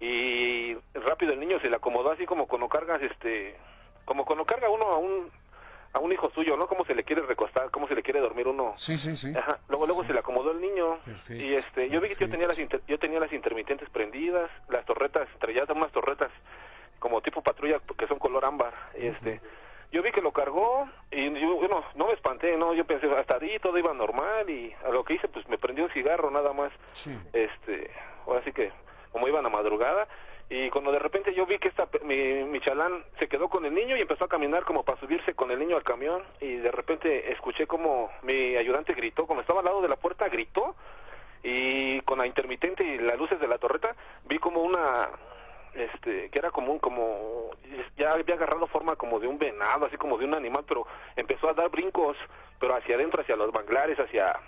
y 0.00 0.74
rápido 0.94 1.32
el 1.32 1.40
niño 1.40 1.58
se 1.60 1.70
le 1.70 1.76
acomodó 1.76 2.10
así 2.10 2.26
como 2.26 2.46
cuando 2.46 2.68
cargas 2.68 3.00
este 3.02 3.56
como 4.04 4.24
cuando 4.24 4.44
carga 4.44 4.68
uno 4.68 4.84
a 4.86 4.98
un 4.98 5.30
a 5.92 5.98
un 5.98 6.12
hijo 6.12 6.30
suyo 6.30 6.56
no 6.56 6.66
cómo 6.66 6.84
se 6.84 6.94
le 6.94 7.04
quiere 7.04 7.22
recostar 7.22 7.70
cómo 7.70 7.88
se 7.88 7.94
le 7.94 8.02
quiere 8.02 8.20
dormir 8.20 8.46
uno 8.46 8.74
Sí, 8.76 8.98
sí, 8.98 9.16
sí. 9.16 9.32
Ajá. 9.36 9.58
Luego, 9.68 9.86
luego 9.86 10.04
se 10.04 10.12
le 10.12 10.18
acomodó 10.18 10.50
el 10.52 10.60
niño. 10.60 10.98
Perfecto, 11.04 11.42
y 11.42 11.54
este, 11.54 11.88
yo 11.88 12.00
vi 12.00 12.08
que 12.10 12.16
yo 12.16 12.28
tenía 12.30 12.46
las 12.46 12.58
inter- 12.58 12.82
yo 12.86 12.98
tenía 12.98 13.18
las 13.20 13.32
intermitentes 13.32 13.88
prendidas, 13.88 14.50
las 14.68 14.84
torretas 14.84 15.26
estrelladas, 15.30 15.74
unas 15.74 15.90
torretas 15.92 16.30
como 16.98 17.22
tipo 17.22 17.40
patrulla 17.42 17.80
que 17.96 18.06
son 18.06 18.18
color 18.18 18.44
ámbar. 18.44 18.74
Y 19.00 19.06
este, 19.06 19.40
yo 19.92 20.02
vi 20.02 20.10
que 20.10 20.20
lo 20.20 20.32
cargó 20.32 20.86
y 21.10 21.30
yo, 21.40 21.56
bueno, 21.56 21.82
no 21.94 22.08
me 22.08 22.12
espanté, 22.12 22.56
no, 22.58 22.74
yo 22.74 22.84
pensé 22.84 23.10
hasta 23.16 23.36
ahí 23.36 23.58
todo 23.60 23.78
iba 23.78 23.94
normal 23.94 24.50
y 24.50 24.74
a 24.84 24.90
lo 24.90 25.02
que 25.04 25.14
hice 25.14 25.28
pues 25.28 25.48
me 25.48 25.56
prendí 25.56 25.80
un 25.80 25.90
cigarro 25.90 26.30
nada 26.30 26.52
más. 26.52 26.70
Sí. 26.92 27.16
Este, 27.32 27.90
ahora 28.26 28.42
sí 28.44 28.52
que 28.52 28.70
como 29.16 29.28
iban 29.28 29.46
a 29.46 29.48
madrugada 29.48 30.06
y 30.50 30.68
cuando 30.68 30.92
de 30.92 30.98
repente 30.98 31.32
yo 31.32 31.46
vi 31.46 31.58
que 31.58 31.68
esta 31.68 31.88
mi, 32.02 32.44
mi 32.44 32.60
chalán 32.60 33.02
se 33.18 33.28
quedó 33.28 33.48
con 33.48 33.64
el 33.64 33.72
niño 33.72 33.96
y 33.96 34.02
empezó 34.02 34.26
a 34.26 34.28
caminar 34.28 34.62
como 34.64 34.82
para 34.82 35.00
subirse 35.00 35.32
con 35.32 35.50
el 35.50 35.58
niño 35.58 35.74
al 35.74 35.84
camión 35.84 36.22
y 36.38 36.56
de 36.56 36.70
repente 36.70 37.32
escuché 37.32 37.66
como 37.66 38.10
mi 38.20 38.56
ayudante 38.56 38.92
gritó, 38.92 39.26
como 39.26 39.40
estaba 39.40 39.60
al 39.60 39.64
lado 39.64 39.80
de 39.80 39.88
la 39.88 39.96
puerta 39.96 40.28
gritó 40.28 40.76
y 41.42 42.02
con 42.02 42.18
la 42.18 42.26
intermitente 42.26 42.84
y 42.84 42.98
las 42.98 43.16
luces 43.16 43.40
de 43.40 43.48
la 43.48 43.56
torreta 43.56 43.96
vi 44.28 44.38
como 44.38 44.60
una 44.60 45.08
este 45.72 46.28
que 46.28 46.38
era 46.38 46.50
como 46.50 46.72
un 46.72 46.78
como 46.78 47.52
ya 47.96 48.12
había 48.12 48.34
agarrado 48.34 48.66
forma 48.66 48.96
como 48.96 49.18
de 49.18 49.28
un 49.28 49.38
venado 49.38 49.86
así 49.86 49.96
como 49.96 50.18
de 50.18 50.26
un 50.26 50.34
animal 50.34 50.64
pero 50.68 50.86
empezó 51.16 51.48
a 51.48 51.54
dar 51.54 51.70
brincos 51.70 52.18
pero 52.60 52.76
hacia 52.76 52.96
adentro 52.96 53.22
hacia 53.22 53.34
los 53.34 53.50
manglares 53.50 53.98
hacia 53.98 54.38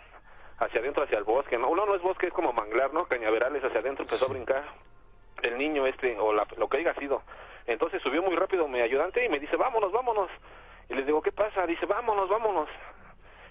hacia 0.59 0.81
adentro, 0.81 1.05
hacia 1.05 1.19
el 1.19 1.25
bosque, 1.25 1.59
¿no? 1.59 1.75
No, 1.75 1.87
no 1.87 1.95
es 1.95 2.03
bosque, 2.03 2.27
es 2.27 2.33
como 2.33 2.53
manglar, 2.53 2.93
¿no? 2.93 3.07
Cañaverales 3.07 3.65
hacia 3.65 3.81
adentro, 3.81 4.05
empezó 4.05 4.27
a 4.27 4.33
brincar 4.33 4.65
el 5.43 5.57
niño 5.57 5.87
este, 5.87 6.19
o 6.19 6.33
lo 6.33 6.69
que 6.69 6.79
haya 6.79 6.95
sido. 6.95 7.23
Entonces 7.67 8.03
subió 8.03 8.23
muy 8.23 8.35
rápido 8.35 8.67
mi 8.67 8.81
ayudante 8.81 9.25
y 9.25 9.29
me 9.29 9.39
dice, 9.39 9.57
vámonos, 9.57 9.93
vámonos. 9.93 10.31
Y 10.89 10.95
les 10.95 11.07
digo, 11.07 11.21
¿qué 11.21 11.33
pasa? 11.33 11.67
Dice, 11.67 11.87
vámonos, 11.87 12.29
vámonos. 12.29 12.69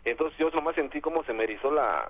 Entonces 0.03 0.37
yo 0.39 0.49
nomás 0.49 0.75
sentí 0.75 1.01
cómo 1.01 1.23
se 1.23 1.33
me 1.33 1.43
erizó 1.43 1.71
la... 1.71 2.09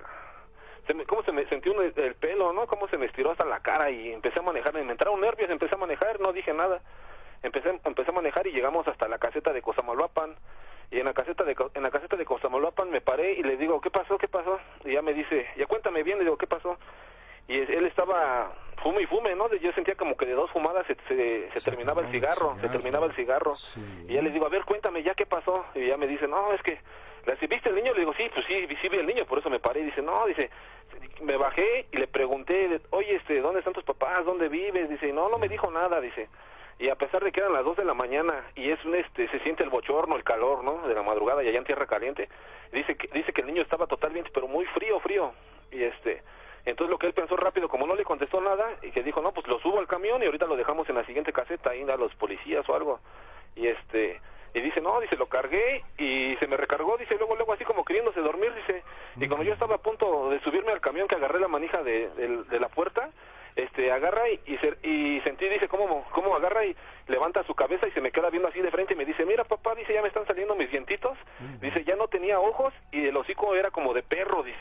Se 0.88 0.94
me, 0.94 1.06
cómo 1.06 1.22
se 1.24 1.34
me 1.34 1.46
sentí 1.48 1.70
el 1.70 2.16
pelo, 2.16 2.54
¿no? 2.54 2.66
Cómo 2.66 2.88
se 2.88 2.98
me 2.98 3.08
estiró 3.08 3.32
hasta 3.32 3.46
la 3.46 3.60
cara 3.60 3.89
y 3.89 4.13
empecé 4.13 4.39
a 4.39 4.44
manejar. 4.44 4.74
Me 4.74 4.89
entraron 4.89 5.20
nervios, 5.20 5.50
empecé 5.50 5.75
a 5.75 5.80
manejar, 5.80 6.18
no 6.22 6.32
dije 6.32 6.54
nada. 6.54 6.80
Empecé, 7.44 7.77
empecé 7.84 8.10
a 8.10 8.13
manejar 8.13 8.48
y 8.48 8.54
llegamos 8.54 8.88
hasta 8.88 9.10
la 9.10 9.18
caseta 9.18 9.51
de 9.51 9.62
Cosamaloapan. 9.62 10.36
Y 10.89 11.00
en 11.00 11.06
la 11.06 11.13
caseta 11.13 11.44
de 11.44 11.56
en 11.74 11.84
la 11.84 11.91
caseta 11.91 12.15
de 12.15 12.25
Cosamaloapan 12.25 12.89
me 12.89 13.01
paré 13.01 13.34
y 13.34 13.44
le 13.44 13.58
digo, 13.58 13.82
¿qué 13.82 13.91
pasó? 13.91 14.17
¿Qué 14.17 14.27
pasó? 14.27 14.60
Y 14.86 14.94
ya 14.94 15.01
me 15.01 15.13
dice, 15.13 15.48
ya 15.58 15.65
cuéntame 15.65 16.03
bien, 16.03 16.17
le 16.17 16.24
digo, 16.24 16.38
¿qué 16.38 16.48
pasó? 16.48 16.77
Y 17.48 17.60
él 17.60 17.86
estaba 17.86 18.53
fume 18.84 19.01
y 19.01 19.06
fume, 19.06 19.36
¿no? 19.36 19.53
Yo 19.56 19.72
sentía 19.74 19.96
como 19.96 20.15
que 20.15 20.25
de 20.25 20.34
dos 20.34 20.51
fumadas 20.51 20.86
se, 20.88 20.96
se, 21.08 21.62
terminaba 21.62 22.01
el 22.01 22.12
cigarro, 22.12 22.58
se 22.62 22.70
terminaba 22.70 23.08
el 23.08 23.15
cigarro. 23.15 23.53
Y 24.08 24.13
ya 24.13 24.22
le 24.22 24.32
digo, 24.32 24.46
a 24.46 24.50
ver, 24.50 24.63
cuéntame, 24.65 25.03
¿ya 25.03 25.13
qué 25.13 25.25
pasó? 25.25 25.65
Y 25.74 25.88
ya 25.88 25.98
me 25.98 26.08
dice, 26.08 26.27
no, 26.27 26.53
es 26.53 26.62
que, 26.62 26.79
¿si 27.39 27.48
viste 27.48 27.70
el 27.70 27.75
niño? 27.75 27.94
Le 27.94 28.01
digo, 28.01 28.13
sí, 28.13 28.29
pues 28.34 28.46
sí, 28.46 28.67
sí 28.82 28.89
vi 28.89 28.98
el 28.98 29.08
niño, 29.08 29.25
por 29.25 29.39
eso 29.39 29.50
me 29.50 29.60
paré. 29.60 29.82
Y 29.82 29.86
dice, 29.86 30.01
no, 30.01 30.25
dice, 30.25 30.50
me 31.22 31.38
bajé 31.38 31.88
y 31.91 31.98
le 31.98 32.08
pregunté, 32.08 32.82
oye, 32.91 33.15
este, 33.15 33.41
¿dónde 33.41 33.60
están 33.60 33.74
tus 33.74 33.84
papás? 33.84 34.25
¿Dónde 34.25 34.50
vives? 34.50 34.89
Dice, 34.89 35.12
no, 35.12 35.29
no 35.29 35.38
me 35.38 35.50
dijo 35.50 35.72
nada, 35.72 36.00
dice. 36.00 36.29
Y 36.80 36.90
a 36.90 36.96
pesar 36.96 37.24
de 37.24 37.32
que 37.32 37.40
eran 37.40 37.54
las 37.54 37.66
dos 37.66 37.76
de 37.76 37.86
la 37.86 37.94
mañana 37.94 38.46
y 38.56 38.70
es 38.70 38.84
un, 38.86 38.96
este, 38.96 39.28
se 39.30 39.40
siente 39.40 39.64
el 39.64 39.70
bochorno, 39.70 40.16
el 40.16 40.24
calor, 40.24 40.64
¿no? 40.64 40.88
De 40.88 40.94
la 40.94 41.02
madrugada 41.02 41.44
y 41.44 41.48
allá 41.48 41.58
en 41.58 41.66
tierra 41.66 41.88
caliente, 41.88 42.30
dice 42.72 42.96
que, 42.96 43.08
dice 43.08 43.34
que 43.34 43.42
el 43.42 43.48
niño 43.48 43.64
estaba 43.64 43.88
totalmente, 43.88 44.30
pero 44.34 44.48
muy 44.48 44.66
frío, 44.66 45.00
frío. 45.00 45.34
Y 45.72 45.84
este, 45.84 46.22
entonces 46.66 46.92
lo 46.92 47.00
que 47.00 47.08
él 47.08 47.14
pensó 47.14 47.36
rápido, 47.36 47.68
como 47.68 47.88
no 47.88 47.96
le 47.96 48.04
contestó 48.04 48.42
nada, 48.42 48.78
y 48.82 48.92
que 48.92 49.02
dijo, 49.02 49.22
no, 49.22 49.32
pues 49.32 49.48
lo 49.48 49.60
subo 49.60 49.80
al 49.80 49.88
camión 49.88 50.22
y 50.22 50.26
ahorita 50.26 50.46
lo 50.46 50.56
dejamos 50.56 50.88
en 50.90 50.96
la 50.96 51.06
siguiente 51.06 51.34
caseta, 51.34 51.72
ahí 51.72 51.82
a 51.82 51.98
los 51.98 52.14
policías 52.16 52.68
o 52.70 52.76
algo. 52.76 53.00
Y 53.56 53.68
este, 53.68 54.22
y 54.54 54.62
dice, 54.62 54.82
no, 54.82 55.00
dice, 55.00 55.16
lo 55.18 55.28
cargué 55.28 55.84
y 55.98 56.36
se 56.38 56.48
me 56.48 56.58
recargó, 56.58 56.98
dice, 56.98 57.16
luego, 57.18 57.36
luego 57.36 57.54
así 57.54 57.64
como 57.64 57.86
queriéndose 57.86 58.22
dormir, 58.22 58.54
dice, 58.54 58.84
y 59.16 59.28
cuando 59.28 59.44
yo 59.44 59.54
estaba 59.54 59.76
a 59.76 59.82
punto 59.82 60.30
de 60.30 60.40
subirme 60.42 60.72
al 60.72 60.82
camión 60.82 61.08
que 61.08 61.16
agarré 61.16 61.40
la 61.40 61.48
manija 61.48 61.84
de, 61.84 62.10
de, 62.10 62.60
la 62.60 62.68
puerta, 62.70 63.12
este, 63.58 63.92
agarra 63.92 64.30
y, 64.30 64.40
y, 64.46 65.22
sentí, 65.22 65.50
dice, 65.50 65.68
cómo, 65.68 66.06
cómo 66.12 66.36
agarra 66.36 66.64
y 66.64 66.76
levanta 67.08 67.44
su 67.44 67.56
cabeza 67.56 67.88
y 67.88 67.92
se 67.92 68.02
me 68.02 68.12
queda 68.12 68.30
viendo 68.30 68.48
así 68.48 68.62
de 68.62 68.70
frente 68.70 68.94
y 68.94 68.98
me 68.98 69.06
dice, 69.06 69.26
mira 69.26 69.44
papá, 69.44 69.74
dice, 69.74 69.94
ya 69.94 70.02
me 70.04 70.10
están 70.10 70.28
saliendo 70.28 70.56
mis 70.56 70.70
dientitos, 70.70 71.18
dice, 71.60 71.84
ya 71.84 71.96
no 71.96 72.08
tenía 72.08 72.40
ojos 72.40 72.74
y 72.92 73.08
el 73.08 73.18
hocico 73.18 73.56
era 73.56 73.72
como 73.72 73.94
de 73.94 74.04
perro, 74.04 74.44
dice. 74.44 74.60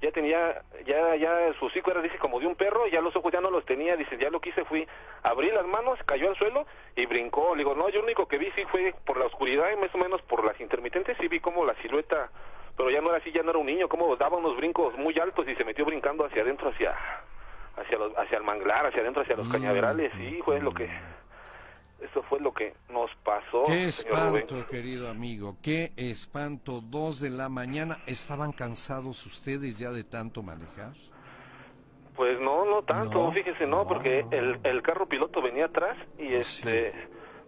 Ya 0.00 0.10
tenía, 0.12 0.62
ya, 0.86 1.14
ya 1.16 1.52
su 1.58 1.66
hocico 1.66 1.90
era, 1.90 2.00
dice, 2.00 2.16
como 2.16 2.40
de 2.40 2.46
un 2.46 2.56
perro, 2.56 2.86
ya 2.86 3.02
los 3.02 3.14
ojos 3.14 3.30
ya 3.30 3.42
no 3.42 3.50
los 3.50 3.66
tenía, 3.66 3.96
dice, 3.96 4.16
ya 4.16 4.30
lo 4.30 4.40
que 4.40 4.48
hice 4.48 4.64
fui, 4.64 4.88
abrí 5.22 5.50
las 5.50 5.66
manos, 5.66 5.98
cayó 6.06 6.30
al 6.30 6.36
suelo 6.36 6.64
y 6.96 7.04
brincó, 7.04 7.54
le 7.54 7.64
digo, 7.64 7.74
no, 7.74 7.90
yo 7.90 7.98
lo 7.98 8.06
único 8.06 8.26
que 8.26 8.38
vi 8.38 8.50
sí 8.56 8.64
fue 8.72 8.94
por 9.04 9.18
la 9.18 9.26
oscuridad 9.26 9.70
y 9.70 9.76
más 9.76 9.94
o 9.94 9.98
menos 9.98 10.22
por 10.22 10.42
las 10.46 10.58
intermitentes, 10.58 11.18
sí 11.20 11.28
vi 11.28 11.40
como 11.40 11.66
la 11.66 11.74
silueta, 11.82 12.30
pero 12.74 12.88
ya 12.88 13.02
no 13.02 13.10
era 13.10 13.18
así, 13.18 13.30
ya 13.30 13.42
no 13.42 13.50
era 13.50 13.58
un 13.58 13.66
niño, 13.66 13.90
como 13.90 14.16
daba 14.16 14.38
unos 14.38 14.56
brincos 14.56 14.96
muy 14.96 15.14
altos 15.18 15.46
y 15.46 15.54
se 15.54 15.64
metió 15.64 15.84
brincando 15.84 16.24
hacia 16.24 16.40
adentro, 16.40 16.70
hacia, 16.70 16.96
hacia, 17.80 17.98
los, 17.98 18.12
hacia 18.16 18.38
el 18.38 18.44
manglar, 18.44 18.86
hacia 18.86 19.00
adentro, 19.00 19.22
hacia 19.22 19.36
los 19.36 19.48
mm. 19.48 19.52
cañaverales, 19.52 20.12
sí, 20.16 20.40
fue 20.44 20.60
lo 20.60 20.72
que 20.72 20.88
eso 22.00 22.22
fue 22.24 22.40
lo 22.40 22.52
que 22.52 22.74
nos 22.88 23.10
pasó. 23.24 23.64
Qué 23.66 23.84
espanto, 23.84 24.66
querido 24.66 25.08
amigo, 25.08 25.56
qué 25.62 25.92
espanto. 25.96 26.80
Dos 26.80 27.20
de 27.20 27.28
la 27.28 27.50
mañana. 27.50 27.98
¿Estaban 28.06 28.52
cansados 28.52 29.26
ustedes 29.26 29.78
ya 29.78 29.90
de 29.90 30.02
tanto 30.04 30.42
manejar? 30.42 30.94
Pues 32.16 32.40
no, 32.40 32.64
no 32.64 32.82
tanto, 32.82 33.30
fíjese, 33.32 33.66
no, 33.66 33.86
porque 33.86 34.24
el, 34.30 34.60
el 34.62 34.82
carro 34.82 35.06
piloto 35.06 35.40
venía 35.42 35.66
atrás 35.66 35.96
y 36.18 36.34
este 36.34 36.92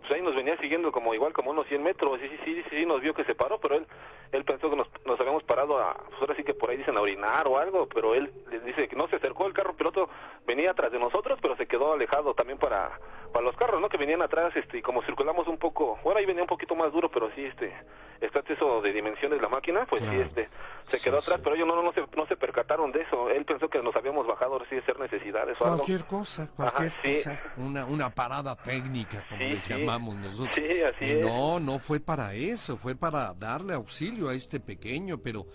pues 0.03 0.13
ahí 0.13 0.23
nos 0.23 0.35
venía 0.35 0.57
siguiendo 0.59 0.93
como 0.93 1.15
igual 1.15 1.33
como 1.33 1.51
unos 1.51 1.67
100 1.69 1.83
metros 1.83 2.21
sí, 2.21 2.29
sí, 2.29 2.39
sí, 2.45 2.65
sí, 2.71 2.87
nos 2.87 3.01
vio 3.01 3.15
que 3.15 3.25
se 3.25 3.35
paró, 3.35 3.59
pero 3.59 3.77
él 3.77 3.87
él 4.33 4.45
pensó 4.45 4.71
que 4.71 4.77
nos, 4.77 4.89
nos 5.05 5.21
habíamos 5.21 5.43
parado 5.45 5.79
a, 5.79 5.95
pues 5.95 6.21
ahora 6.21 6.35
sí 6.35 6.43
que 6.43 6.55
por 6.55 6.71
ahí 6.71 6.79
dicen 6.79 6.97
a 6.97 7.03
orinar 7.03 7.47
o 7.47 7.59
algo, 7.59 7.87
pero 7.87 8.15
él 8.15 8.33
dice 8.65 8.89
que 8.89 8.97
no 8.97 9.07
se 9.09 9.17
acercó, 9.17 9.47
el 9.47 9.53
carro 9.53 9.75
piloto 9.75 10.09
venía 10.47 10.71
atrás 10.71 10.91
de 10.91 10.99
nosotros, 10.99 11.39
pero 11.41 11.55
se 11.57 11.67
quedó 11.67 11.93
alejado 11.93 12.35
también 12.35 12.59
para, 12.59 12.99
para 13.33 13.45
los 13.45 13.57
carros, 13.57 13.81
¿no? 13.81 13.89
Que 13.89 13.97
venían 13.97 14.23
atrás, 14.23 14.55
este, 14.55 14.79
y 14.79 14.83
como 14.83 15.03
circulamos 15.03 15.49
un 15.49 15.59
poco, 15.59 15.99
bueno, 16.05 16.21
ahí 16.21 16.27
venía 16.27 16.43
un 16.43 16.49
poquito 16.49 16.75
más 16.77 16.93
duro, 16.93 17.11
pero 17.11 17.31
sí, 17.35 17.45
este, 17.45 17.73
está 18.21 18.43
eso 18.53 18.81
de 18.83 18.93
dimensiones 18.93 19.41
la 19.41 19.49
máquina, 19.49 19.87
pues 19.87 20.03
sí, 20.09 20.21
este, 20.21 20.49
se 20.87 21.01
quedó 21.01 21.19
atrás, 21.19 21.41
pero 21.43 21.57
ellos 21.57 21.67
no, 21.67 21.75
no, 21.75 21.83
no, 21.83 21.93
se, 21.93 22.01
no 22.17 22.27
se 22.27 22.37
percataron 22.37 22.93
de 22.93 23.03
eso, 23.03 23.31
él 23.31 23.45
pensó 23.45 23.69
que 23.69 23.83
nos 23.83 23.95
habíamos 23.97 24.27
bajado, 24.27 24.61
así 24.63 24.77
de 24.77 24.83
ser 24.83 24.99
necesidades 24.99 25.57
o 25.61 25.65
cualquier 25.65 26.05
cosa, 26.05 26.49
cualquier 26.55 26.93
cosa, 27.03 27.41
una, 27.57 27.85
una 27.85 28.11
parada 28.11 28.55
técnica, 28.57 29.25
como 29.29 29.41
le 29.41 29.61
llamamos 29.61 30.15
nosotros. 30.17 30.55
Sí, 30.55 30.83
así 30.83 31.15
No, 31.15 31.59
no 31.59 31.79
fue 31.79 32.01
para 32.01 32.35
eso, 32.35 32.77
fue 32.77 32.95
para 32.95 33.35
darle 33.35 33.75
auxilio 33.75 34.29
a 34.29 34.35
este 34.35 34.61
pequeño, 34.61 35.19
pero 35.19 35.47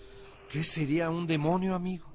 ¿qué 0.50 0.62
sería 0.62 1.10
un 1.10 1.26
demonio, 1.26 1.74
amigo? 1.74 2.06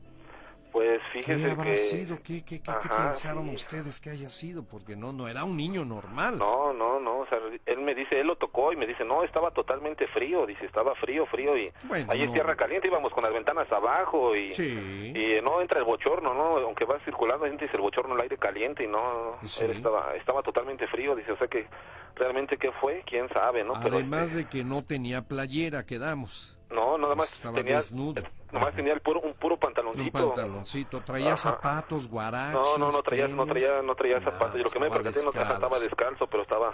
Pues 0.74 1.00
fíjese 1.14 1.40
¿Qué 1.40 1.52
habrá 1.52 1.78
sido? 1.78 2.18
¿Qué, 2.24 2.44
qué, 2.44 2.60
qué, 2.60 2.72
pensaron 2.98 3.48
ustedes 3.50 4.02
que 4.02 4.10
haya 4.10 4.28
sido? 4.28 4.64
Porque 4.64 4.96
no, 4.96 5.14
no 5.14 5.28
era 5.28 5.44
un 5.44 5.56
niño 5.56 5.86
normal. 5.86 6.40
No, 6.40 6.74
no, 6.74 7.00
no, 7.00 7.20
o 7.20 7.28
sea, 7.28 7.38
él 7.68 7.78
me 7.82 7.94
dice, 7.94 8.20
él 8.20 8.26
lo 8.26 8.36
tocó 8.38 8.74
y 8.74 8.76
me 8.76 8.88
dice, 8.88 9.06
no, 9.06 9.24
estaba 9.24 9.52
totalmente 9.52 10.08
frío, 10.08 10.48
dice, 10.48 10.66
estaba 10.66 10.96
frío, 10.96 11.28
frío 11.28 11.56
y 11.56 11.72
ahí 12.10 12.24
es 12.24 12.34
tierra 12.34 12.56
caliente, 12.56 12.88
íbamos 12.88 13.14
con 13.14 13.24
las 13.24 13.32
ventanas 13.32 13.72
abajo 13.72 14.36
y, 14.36 14.52
y 14.52 15.42
no 15.44 15.62
entra 15.62 15.78
el 15.78 15.86
bochorno, 15.86 16.34
¿no? 16.34 16.58
Aunque 16.58 16.86
va 16.86 17.00
circulando, 17.06 17.46
dice 17.46 17.70
el 17.72 17.82
bochorno, 17.82 18.16
el 18.16 18.22
aire 18.22 18.38
caliente 18.38 18.84
y 18.84 18.88
no, 18.88 19.38
él 19.62 19.72
estaba, 19.72 20.16
estaba 20.16 20.42
totalmente 20.42 20.88
frío, 20.88 21.16
dice, 21.16 21.34
o 21.34 21.38
sea 21.38 21.48
que 21.48 21.68
realmente 22.16 22.58
qué 22.58 22.72
fue, 22.80 23.04
quién 23.06 23.28
sabe, 23.30 23.64
¿no? 23.64 23.76
Además 23.76 24.28
este 24.28 24.38
de 24.38 24.46
que 24.46 24.64
no 24.64 24.84
tenía 24.84 25.24
playera, 25.24 25.86
quedamos. 25.86 26.58
No, 26.70 26.98
nada 26.98 27.14
más 27.14 27.40
tenía, 27.54 27.76
desnudo. 27.76 28.24
Nomás 28.52 28.74
tenía 28.74 28.94
el 28.94 29.02
puro, 29.02 29.22
un 29.22 29.34
puro 29.34 29.58
pantaloncito. 29.58 30.06
Un 30.06 30.12
pantaloncito. 30.12 31.02
¿Traía 31.02 31.36
zapatos, 31.36 32.08
guaraches? 32.08 32.56
No, 32.56 32.78
no, 32.78 32.92
no 32.92 33.02
traía, 33.04 33.28
no 33.28 33.46
traía, 33.46 33.82
no 33.84 33.96
traía 33.96 34.20
zapatos. 34.22 34.56
Yo 34.56 34.64
lo 34.64 34.70
que 34.70 34.80
me 34.80 34.90
percaté 34.90 35.20
no 35.24 35.30
estaba 35.30 35.80
descalzo, 35.80 36.28
pero 36.28 36.44
estaba... 36.44 36.74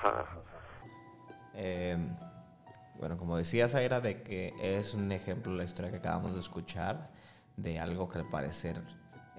Eh, 1.53 1.97
bueno, 2.97 3.17
como 3.17 3.35
decías, 3.35 3.73
era 3.75 3.99
de 3.99 4.23
que 4.23 4.53
es 4.61 4.93
un 4.93 5.11
ejemplo 5.11 5.53
la 5.53 5.63
historia 5.63 5.91
que 5.91 5.97
acabamos 5.97 6.33
de 6.33 6.39
escuchar 6.39 7.09
de 7.57 7.79
algo 7.79 8.07
que 8.07 8.19
al 8.19 8.29
parecer 8.29 8.81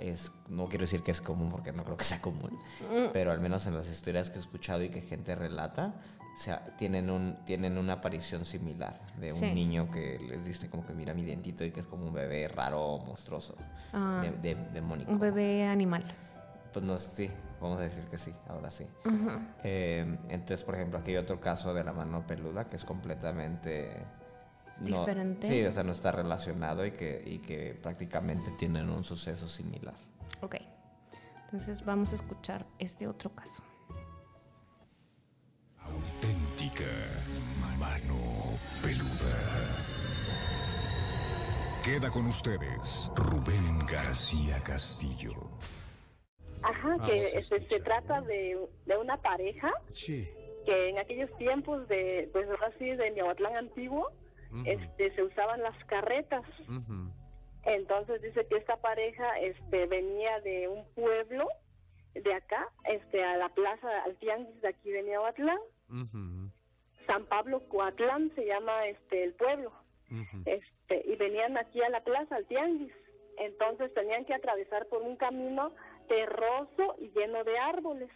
es, 0.00 0.33
no 0.49 0.64
quiero 0.64 0.83
decir 0.83 1.02
que 1.02 1.11
es 1.11 1.21
común 1.21 1.50
porque 1.50 1.73
no 1.73 1.85
creo 1.85 1.97
que 1.97 2.04
sea 2.04 2.21
común, 2.21 2.59
mm. 2.90 3.12
pero 3.12 3.33
al 3.33 3.40
menos 3.40 3.66
en 3.66 3.75
las 3.75 3.90
historias 3.90 4.30
que 4.30 4.38
he 4.38 4.40
escuchado 4.40 4.83
y 4.83 4.88
que 4.88 5.02
gente 5.02 5.35
relata, 5.35 5.95
o 6.35 6.38
sea, 6.38 6.64
tienen, 6.78 7.11
un, 7.11 7.37
tienen 7.45 7.76
una 7.76 7.95
aparición 7.95 8.45
similar 8.45 9.00
de 9.19 9.33
un 9.33 9.54
niño 9.54 9.90
que 9.90 10.19
les 10.19 10.45
dice 10.45 10.71
como 10.71 10.87
que 10.87 10.95
mira 10.95 11.12
mi 11.12 11.25
dientito 11.25 11.64
y 11.64 11.71
que 11.71 11.80
es 11.80 11.87
como 11.87 12.07
un 12.07 12.14
bebé 12.14 12.49
raro, 12.49 12.99
monstruoso, 12.99 13.57
ah, 13.92 14.23
de, 14.42 14.57
Un 15.07 15.19
bebé 15.19 15.66
animal. 15.66 16.04
Pues 16.73 16.85
no, 16.85 16.97
sí, 16.97 17.28
vamos 17.61 17.78
a 17.80 17.83
decir 17.83 18.04
que 18.04 18.16
sí, 18.16 18.33
ahora 18.49 18.71
sí. 18.71 18.87
Eh, 19.64 20.19
entonces, 20.28 20.64
por 20.64 20.76
ejemplo, 20.76 20.99
aquí 20.99 21.11
hay 21.11 21.16
otro 21.16 21.40
caso 21.40 21.75
de 21.75 21.85
la 21.85 21.92
mano 21.92 22.26
peluda 22.26 22.69
que 22.69 22.76
es 22.76 22.85
completamente... 22.85 24.04
Diferente. 24.81 25.49
sí, 25.49 25.65
o 25.65 25.73
sea, 25.73 25.83
no 25.83 25.93
está 25.93 26.11
relacionado 26.11 26.87
y 26.87 26.93
que, 26.93 27.23
y 27.25 27.39
que 27.39 27.79
prácticamente 27.81 28.51
tienen 28.53 28.89
un 28.89 29.05
suceso 29.05 29.47
similar. 29.47 29.95
Ok, 30.41 30.57
entonces 31.45 31.85
vamos 31.85 32.13
a 32.13 32.17
escuchar 32.17 32.67
este 32.79 33.07
otro 33.07 33.31
caso 33.35 33.63
auténtica 35.91 36.85
mano 37.79 38.19
peluda. 38.83 39.37
Queda 41.85 42.11
con 42.11 42.27
ustedes 42.27 43.11
Rubén 43.17 43.87
García 43.87 44.63
Castillo. 44.63 45.33
Ajá, 46.63 46.97
que 47.07 47.25
se, 47.25 47.61
trata 47.81 48.21
de, 48.21 48.59
una 49.01 49.17
pareja 49.17 49.73
que 49.95 50.89
en 50.91 50.99
aquellos 50.99 51.35
tiempos 51.39 51.89
de, 51.89 52.29
pues 52.33 52.47
así, 52.67 52.91
de 52.91 53.13
Miahuatlán 53.13 53.57
antiguo, 53.57 54.13
este, 54.64 55.14
se 55.14 55.23
usaban 55.23 55.62
las 55.62 55.76
carretas. 55.85 56.45
Entonces 57.64 58.23
dice 58.23 58.47
que 58.47 58.57
esta 58.57 58.76
pareja 58.78 59.38
este, 59.38 59.87
venía 59.87 60.40
de 60.40 60.69
un 60.69 60.85
pueblo 60.95 61.49
de 62.14 62.35
acá, 62.35 62.69
este, 62.85 63.23
a 63.23 63.37
la 63.37 63.49
plaza, 63.50 64.02
al 64.04 64.16
tianguis 64.16 64.61
de 64.62 64.69
aquí 64.69 64.90
de 64.90 65.02
Miahuatlán. 65.02 65.61
San 67.07 67.26
Pablo 67.26 67.61
Coatlán 67.69 68.33
se 68.35 68.47
llama 68.47 68.87
este 68.87 69.25
el 69.25 69.35
pueblo. 69.35 69.73
Este 70.45 71.02
y 71.07 71.16
venían 71.16 71.57
aquí 71.57 71.83
a 71.83 71.88
la 71.90 72.02
plaza 72.02 72.37
al 72.37 72.47
tianguis. 72.47 72.92
Entonces 73.38 73.92
tenían 73.95 74.25
que 74.25 74.35
atravesar 74.35 74.87
por 74.87 75.02
un 75.02 75.16
camino 75.16 75.73
terroso 76.09 76.97
y 76.99 77.11
lleno 77.11 77.45
de 77.45 77.59
árboles. 77.59 78.11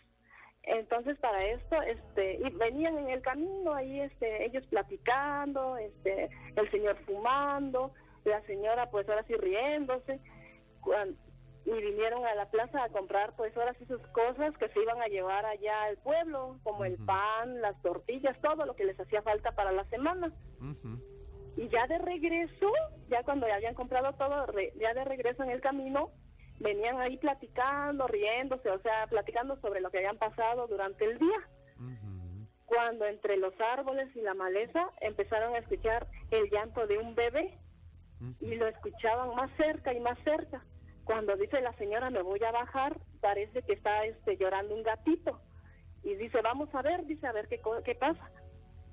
Entonces 0.66 1.18
para 1.18 1.44
esto 1.44 1.80
este 1.82 2.36
y 2.36 2.50
venían 2.50 2.98
en 2.98 3.10
el 3.10 3.20
camino 3.20 3.74
ahí 3.74 4.00
este 4.00 4.46
ellos 4.46 4.66
platicando, 4.68 5.76
este 5.76 6.30
el 6.56 6.70
señor 6.70 6.96
fumando 7.04 7.92
la 8.24 8.40
señora 8.42 8.90
pues 8.90 9.08
ahora 9.08 9.24
sí 9.24 9.34
riéndose 9.34 10.20
y 11.66 11.70
vinieron 11.70 12.26
a 12.26 12.34
la 12.34 12.50
plaza 12.50 12.84
a 12.84 12.88
comprar 12.90 13.34
pues 13.36 13.56
ahora 13.56 13.74
sí 13.78 13.86
sus 13.86 14.00
cosas 14.08 14.56
que 14.58 14.68
se 14.68 14.82
iban 14.82 15.00
a 15.00 15.06
llevar 15.06 15.46
allá 15.46 15.84
al 15.84 15.96
pueblo, 15.98 16.58
como 16.62 16.84
el 16.84 16.96
pan, 17.06 17.60
las 17.62 17.80
tortillas, 17.80 18.38
todo 18.42 18.66
lo 18.66 18.76
que 18.76 18.84
les 18.84 19.00
hacía 19.00 19.22
falta 19.22 19.52
para 19.52 19.72
la 19.72 19.84
semana. 19.86 20.30
Y 21.56 21.68
ya 21.68 21.86
de 21.86 21.98
regreso, 21.98 22.70
ya 23.08 23.22
cuando 23.22 23.46
ya 23.46 23.54
habían 23.54 23.74
comprado 23.74 24.12
todo, 24.14 24.46
ya 24.78 24.92
de 24.92 25.04
regreso 25.04 25.42
en 25.42 25.50
el 25.50 25.62
camino, 25.62 26.10
venían 26.60 27.00
ahí 27.00 27.16
platicando, 27.18 28.06
riéndose, 28.06 28.70
o 28.70 28.78
sea, 28.80 29.06
platicando 29.08 29.56
sobre 29.60 29.80
lo 29.80 29.90
que 29.90 29.98
habían 29.98 30.18
pasado 30.18 30.66
durante 30.66 31.04
el 31.04 31.18
día. 31.18 31.48
Cuando 32.66 33.04
entre 33.06 33.36
los 33.36 33.52
árboles 33.60 34.08
y 34.16 34.22
la 34.22 34.34
maleza 34.34 34.90
empezaron 35.00 35.54
a 35.54 35.58
escuchar 35.58 36.06
el 36.30 36.50
llanto 36.50 36.86
de 36.86 36.98
un 36.98 37.14
bebé 37.14 37.58
y 38.40 38.54
lo 38.54 38.66
escuchaban 38.66 39.34
más 39.34 39.50
cerca 39.56 39.92
y 39.92 40.00
más 40.00 40.18
cerca. 40.24 40.64
Cuando 41.04 41.36
dice 41.36 41.60
la 41.60 41.74
señora 41.74 42.08
me 42.08 42.22
voy 42.22 42.42
a 42.42 42.50
bajar, 42.50 42.98
parece 43.20 43.62
que 43.62 43.74
está 43.74 44.06
este, 44.06 44.38
llorando 44.38 44.74
un 44.74 44.82
gatito 44.82 45.40
y 46.02 46.14
dice 46.14 46.40
vamos 46.40 46.74
a 46.74 46.82
ver, 46.82 47.04
dice 47.04 47.26
a 47.26 47.32
ver 47.32 47.48
qué, 47.48 47.60
qué 47.84 47.94
pasa 47.94 48.30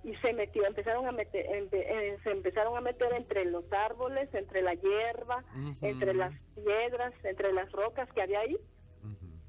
y 0.04 0.16
se 0.16 0.34
metió, 0.34 0.66
empezaron 0.66 1.08
a 1.08 1.12
meter, 1.12 1.46
eh, 1.48 2.18
se 2.24 2.32
empezaron 2.32 2.76
a 2.76 2.82
meter 2.82 3.14
entre 3.14 3.46
los 3.46 3.72
árboles, 3.72 4.34
entre 4.34 4.62
la 4.62 4.74
hierba, 4.74 5.44
entre 5.82 6.14
las 6.14 6.34
piedras, 6.56 7.14
entre 7.24 7.54
las 7.54 7.72
rocas 7.72 8.12
que 8.14 8.22
había 8.22 8.40
ahí. 8.40 8.58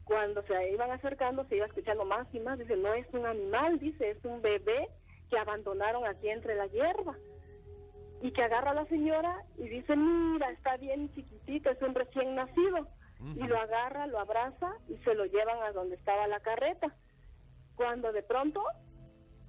Cuando 0.04 0.42
se 0.42 0.70
iban 0.70 0.90
acercando 0.90 1.44
se 1.44 1.56
iba 1.56 1.66
escuchando 1.66 2.04
más 2.04 2.26
y 2.34 2.40
más, 2.40 2.58
dice, 2.58 2.76
no 2.76 2.92
es 2.92 3.06
un 3.12 3.24
animal, 3.24 3.78
dice, 3.78 4.10
es 4.10 4.24
un 4.24 4.42
bebé 4.42 4.88
que 5.30 5.38
abandonaron 5.38 6.04
aquí 6.06 6.28
entre 6.28 6.54
la 6.54 6.66
hierba. 6.66 7.16
Y 8.20 8.30
que 8.32 8.42
agarra 8.42 8.70
a 8.72 8.74
la 8.74 8.86
señora 8.86 9.42
y 9.56 9.68
dice, 9.68 9.96
mira, 9.96 10.50
está 10.50 10.76
bien 10.76 11.12
chiquitito, 11.14 11.70
es 11.70 11.80
un 11.82 11.94
recién 11.94 12.34
nacido. 12.34 12.88
Y 13.36 13.46
lo 13.46 13.56
agarra, 13.56 14.08
lo 14.08 14.18
abraza 14.18 14.74
y 14.88 14.96
se 15.04 15.14
lo 15.14 15.24
llevan 15.26 15.62
a 15.62 15.70
donde 15.70 15.94
estaba 15.94 16.26
la 16.26 16.40
carreta. 16.40 16.94
Cuando 17.76 18.12
de 18.12 18.22
pronto 18.22 18.62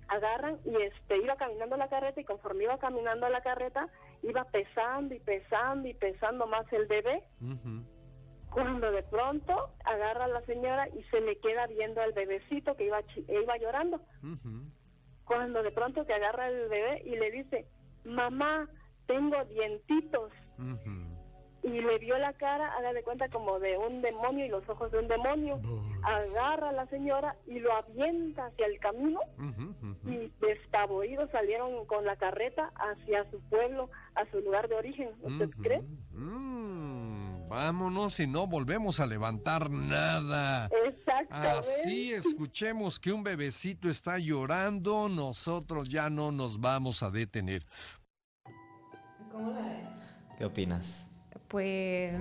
agarran 0.07 0.59
y 0.65 0.75
este 0.81 1.17
iba 1.17 1.35
caminando 1.35 1.77
la 1.77 1.87
carreta 1.87 2.19
y 2.19 2.25
conforme 2.25 2.65
iba 2.65 2.77
caminando 2.77 3.27
la 3.29 3.41
carreta 3.41 3.87
iba 4.21 4.43
pesando 4.45 5.13
y 5.13 5.19
pesando 5.19 5.87
y 5.87 5.93
pesando 5.93 6.47
más 6.47 6.71
el 6.71 6.85
bebé. 6.87 7.23
Cuando 8.51 8.91
de 8.91 9.03
pronto 9.03 9.71
agarra 9.83 10.25
a 10.25 10.27
la 10.27 10.41
señora 10.41 10.87
y 10.89 11.03
se 11.05 11.21
le 11.21 11.39
queda 11.39 11.67
viendo 11.67 12.01
al 12.01 12.13
bebecito 12.13 12.75
que 12.75 12.85
iba 12.85 13.01
iba 13.27 13.57
llorando. 13.57 14.01
Cuando 15.25 15.63
de 15.63 15.71
pronto 15.71 16.05
que 16.05 16.13
agarra 16.13 16.49
el 16.49 16.69
bebé 16.69 17.01
y 17.05 17.15
le 17.15 17.31
dice, 17.31 17.65
"Mamá, 18.03 18.69
tengo 19.07 19.43
dientitos." 19.45 20.31
Y 21.63 21.69
le 21.69 21.97
vio 21.97 22.17
la 22.17 22.33
cara, 22.33 22.73
haga 22.75 22.91
de 22.93 23.03
cuenta 23.03 23.29
como 23.29 23.59
de 23.59 23.77
un 23.77 24.01
demonio 24.01 24.45
y 24.45 24.49
los 24.49 24.67
ojos 24.67 24.91
de 24.91 24.99
un 24.99 25.07
demonio. 25.07 25.59
Agarra 26.03 26.69
a 26.69 26.73
la 26.73 26.85
señora 26.87 27.37
y 27.47 27.59
lo 27.59 27.73
avienta 27.73 28.47
hacia 28.47 28.67
el 28.67 28.77
camino 28.79 29.19
y 30.05 30.31
despavoridos 30.45 31.29
salieron 31.31 31.85
con 31.85 32.05
la 32.05 32.17
carreta 32.17 32.71
hacia 32.75 33.29
su 33.31 33.39
pueblo, 33.49 33.89
a 34.15 34.29
su 34.29 34.41
lugar 34.41 34.67
de 34.67 34.75
origen. 34.75 35.09
¿Usted 35.21 35.49
cree? 35.61 35.81
Mm, 36.11 37.47
vámonos 37.47 38.19
y 38.19 38.27
no 38.27 38.47
volvemos 38.47 38.99
a 38.99 39.07
levantar 39.07 39.69
nada. 39.69 40.69
Exactamente. 40.85 41.59
Así 41.59 42.11
escuchemos 42.11 42.99
que 42.99 43.13
un 43.13 43.23
bebecito 43.23 43.89
está 43.89 44.17
llorando, 44.17 45.07
nosotros 45.07 45.87
ya 45.87 46.09
no 46.09 46.33
nos 46.33 46.59
vamos 46.59 47.01
a 47.03 47.09
detener. 47.09 47.65
¿Cómo 49.31 49.51
la 49.51 49.61
ves? 49.61 50.37
¿Qué 50.37 50.45
opinas? 50.45 51.07
Pues... 51.53 52.11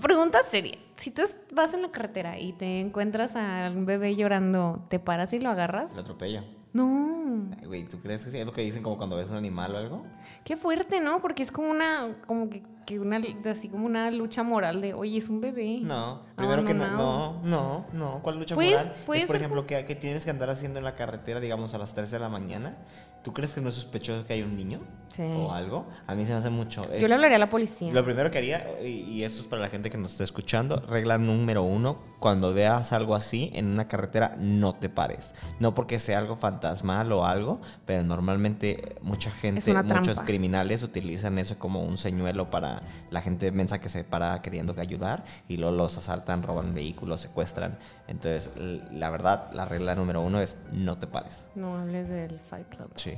Pregunta 0.00 0.42
seria. 0.42 0.76
Si 0.96 1.10
tú 1.10 1.22
vas 1.52 1.72
en 1.72 1.80
la 1.80 1.90
carretera 1.90 2.38
y 2.38 2.52
te 2.52 2.80
encuentras 2.80 3.34
a 3.34 3.72
un 3.74 3.86
bebé 3.86 4.14
llorando, 4.14 4.84
¿te 4.90 4.98
paras 4.98 5.32
y 5.32 5.38
lo 5.38 5.48
agarras? 5.48 5.94
Lo 5.94 6.02
atropella. 6.02 6.44
No. 6.74 7.48
güey, 7.64 7.88
¿tú 7.88 7.98
crees 8.00 8.24
que 8.24 8.40
es 8.40 8.46
lo 8.46 8.52
que 8.52 8.60
dicen 8.60 8.82
como 8.82 8.98
cuando 8.98 9.16
ves 9.16 9.30
un 9.30 9.38
animal 9.38 9.74
o 9.74 9.78
algo? 9.78 10.06
Qué 10.44 10.56
fuerte, 10.56 11.00
¿no? 11.00 11.22
Porque 11.22 11.42
es 11.42 11.50
como 11.50 11.70
una, 11.70 12.18
como 12.26 12.50
que, 12.50 13.00
una, 13.00 13.22
así 13.50 13.70
como 13.70 13.86
una 13.86 14.10
lucha 14.10 14.42
moral 14.42 14.82
de, 14.82 14.92
oye, 14.92 15.16
es 15.16 15.30
un 15.30 15.40
bebé. 15.40 15.80
No, 15.80 16.20
primero 16.36 16.64
que 16.64 16.74
no, 16.74 16.88
no, 16.90 17.42
no, 17.42 17.86
no, 17.94 18.20
¿cuál 18.22 18.38
lucha 18.38 18.54
moral? 18.54 18.94
Es, 19.14 19.24
por 19.24 19.36
ejemplo, 19.36 19.66
que, 19.66 19.84
que 19.86 19.96
tienes 19.96 20.24
que 20.24 20.30
andar 20.30 20.50
haciendo 20.50 20.78
en 20.78 20.84
la 20.84 20.94
carretera, 20.94 21.40
digamos, 21.40 21.72
a 21.72 21.78
las 21.78 21.94
3 21.94 22.10
de 22.10 22.18
la 22.18 22.28
mañana 22.28 22.76
¿Tú 23.22 23.32
crees 23.32 23.52
que 23.52 23.60
no 23.60 23.68
es 23.68 23.74
sospechoso 23.74 24.26
que 24.26 24.32
hay 24.32 24.42
un 24.42 24.56
niño? 24.56 24.80
Sí. 25.08 25.22
O 25.22 25.52
algo. 25.52 25.86
A 26.06 26.14
mí 26.14 26.24
se 26.24 26.32
me 26.32 26.38
hace 26.38 26.50
mucho. 26.50 26.86
Yo 26.98 27.08
le 27.08 27.14
hablaría 27.14 27.36
a 27.36 27.40
la 27.40 27.50
policía. 27.50 27.92
Lo 27.92 28.04
primero 28.04 28.30
que 28.30 28.38
haría, 28.38 28.64
y, 28.82 28.88
y 29.02 29.24
esto 29.24 29.42
es 29.42 29.48
para 29.48 29.62
la 29.62 29.68
gente 29.68 29.90
que 29.90 29.98
nos 29.98 30.12
está 30.12 30.24
escuchando, 30.24 30.80
regla 30.88 31.18
número 31.18 31.62
uno, 31.62 31.98
cuando 32.18 32.52
veas 32.52 32.92
algo 32.92 33.14
así 33.14 33.50
en 33.54 33.66
una 33.66 33.86
carretera, 33.88 34.36
no 34.38 34.74
te 34.74 34.88
pares. 34.88 35.34
No 35.60 35.74
porque 35.74 35.98
sea 35.98 36.18
algo 36.18 36.36
fantasmal 36.36 37.12
o 37.12 37.24
algo, 37.24 37.60
pero 37.86 38.02
normalmente 38.02 38.96
mucha 39.02 39.30
gente, 39.30 39.72
muchos 39.82 40.20
criminales 40.20 40.82
utilizan 40.82 41.38
eso 41.38 41.58
como 41.58 41.82
un 41.82 41.98
señuelo 41.98 42.50
para 42.50 42.82
la 43.10 43.22
gente 43.22 43.52
mensa 43.52 43.80
que 43.80 43.88
se 43.88 44.04
para 44.04 44.40
queriendo 44.42 44.74
ayudar 44.78 45.24
y 45.48 45.56
luego 45.56 45.76
los 45.76 45.96
asaltan, 45.96 46.42
roban 46.42 46.74
vehículos, 46.74 47.20
secuestran. 47.20 47.78
Entonces, 48.06 48.50
la 48.90 49.10
verdad, 49.10 49.50
la 49.52 49.66
regla 49.66 49.94
número 49.94 50.22
uno 50.22 50.40
es 50.40 50.56
no 50.72 50.98
te 50.98 51.06
pares. 51.06 51.48
No 51.54 51.76
hables 51.76 52.08
del 52.08 52.38
Fight 52.38 52.68
Club. 52.68 52.90
Sí, 52.96 53.12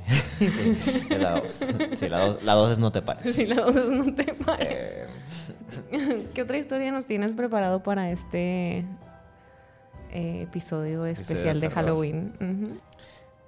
la 1.11 1.41
dos. 1.41 1.61
Sí, 1.95 2.09
la 2.09 2.27
dos, 2.27 2.43
la 2.43 2.55
dos 2.55 2.73
es 2.73 2.79
no 2.79 2.93
te 2.93 3.03
pares. 3.03 3.35
Sí, 3.35 3.47
la 3.47 3.63
dos 3.63 3.77
es 3.77 3.89
no 3.89 4.15
te 4.15 4.35
pares. 4.35 4.69
Eh, 4.71 6.27
¿Qué 6.35 6.43
otra 6.43 6.59
historia 6.59 6.91
nos 6.93 7.07
tienes 7.07 7.35
preparado 7.35 7.83
para 7.83 8.11
este 8.11 8.85
eh, 10.11 10.43
episodio 10.43 11.07
especial 11.07 11.61
de, 11.61 11.71
Halloween? 11.71 12.81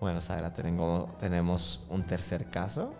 Bueno, 0.00 0.20
Sara, 0.20 0.52
tenemos 0.52 1.80
un 1.88 2.02
tercer 2.02 2.46
caso 2.46 2.94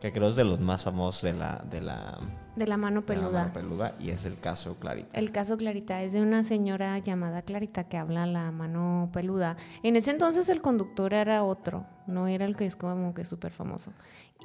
que 0.00 0.12
creo 0.12 0.28
es 0.28 0.36
de 0.36 0.44
los 0.44 0.60
más 0.60 0.84
famosos 0.84 1.22
de 1.22 1.32
la 1.32 1.64
de 1.70 1.80
la 1.80 2.18
de 2.56 2.66
la 2.66 2.76
mano 2.76 3.04
peluda. 3.04 3.30
la 3.30 3.38
mano 3.40 3.52
peluda 3.52 3.94
y 3.98 4.10
es 4.10 4.24
el 4.24 4.38
caso 4.38 4.76
Clarita. 4.78 5.18
El 5.18 5.32
caso 5.32 5.56
Clarita 5.56 6.02
es 6.02 6.12
de 6.12 6.22
una 6.22 6.44
señora 6.44 6.98
llamada 6.98 7.42
Clarita 7.42 7.84
que 7.84 7.96
habla 7.96 8.26
la 8.26 8.50
mano 8.50 9.10
peluda. 9.12 9.56
En 9.82 9.96
ese 9.96 10.10
entonces 10.10 10.48
el 10.48 10.60
conductor 10.60 11.14
era 11.14 11.42
otro, 11.42 11.86
no 12.06 12.28
era 12.28 12.44
el 12.44 12.56
que 12.56 12.66
es 12.66 12.76
como 12.76 13.14
que 13.14 13.24
súper 13.24 13.52
famoso. 13.52 13.92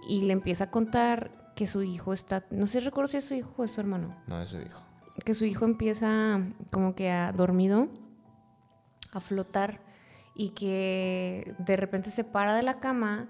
Y 0.08 0.22
le 0.22 0.34
empieza 0.34 0.66
a 0.66 0.72
contar 0.72 1.32
que 1.56 1.68
su 1.68 1.84
hijo 1.84 2.14
está, 2.14 2.46
no 2.52 2.68
sé, 2.68 2.80
recuerdo 2.80 3.10
si 3.10 3.18
es 3.18 3.26
su 3.26 3.34
hijo 3.34 3.54
o 3.58 3.64
es 3.64 3.72
su 3.72 3.82
hermano. 3.82 4.16
No, 4.28 4.42
es 4.42 4.50
su 4.50 4.58
hijo. 4.60 4.82
Que 5.26 5.34
su 5.34 5.46
hijo 5.46 5.66
empieza 5.66 6.40
como 6.72 6.96
que 6.96 7.12
ha 7.12 7.34
dormido, 7.34 7.90
a 9.12 9.20
flotar 9.20 9.82
y 10.36 10.50
que 10.52 11.54
de 11.58 11.76
repente 11.76 12.10
se 12.10 12.24
para 12.24 12.56
de 12.56 12.64
la 12.64 12.80
cama 12.80 13.28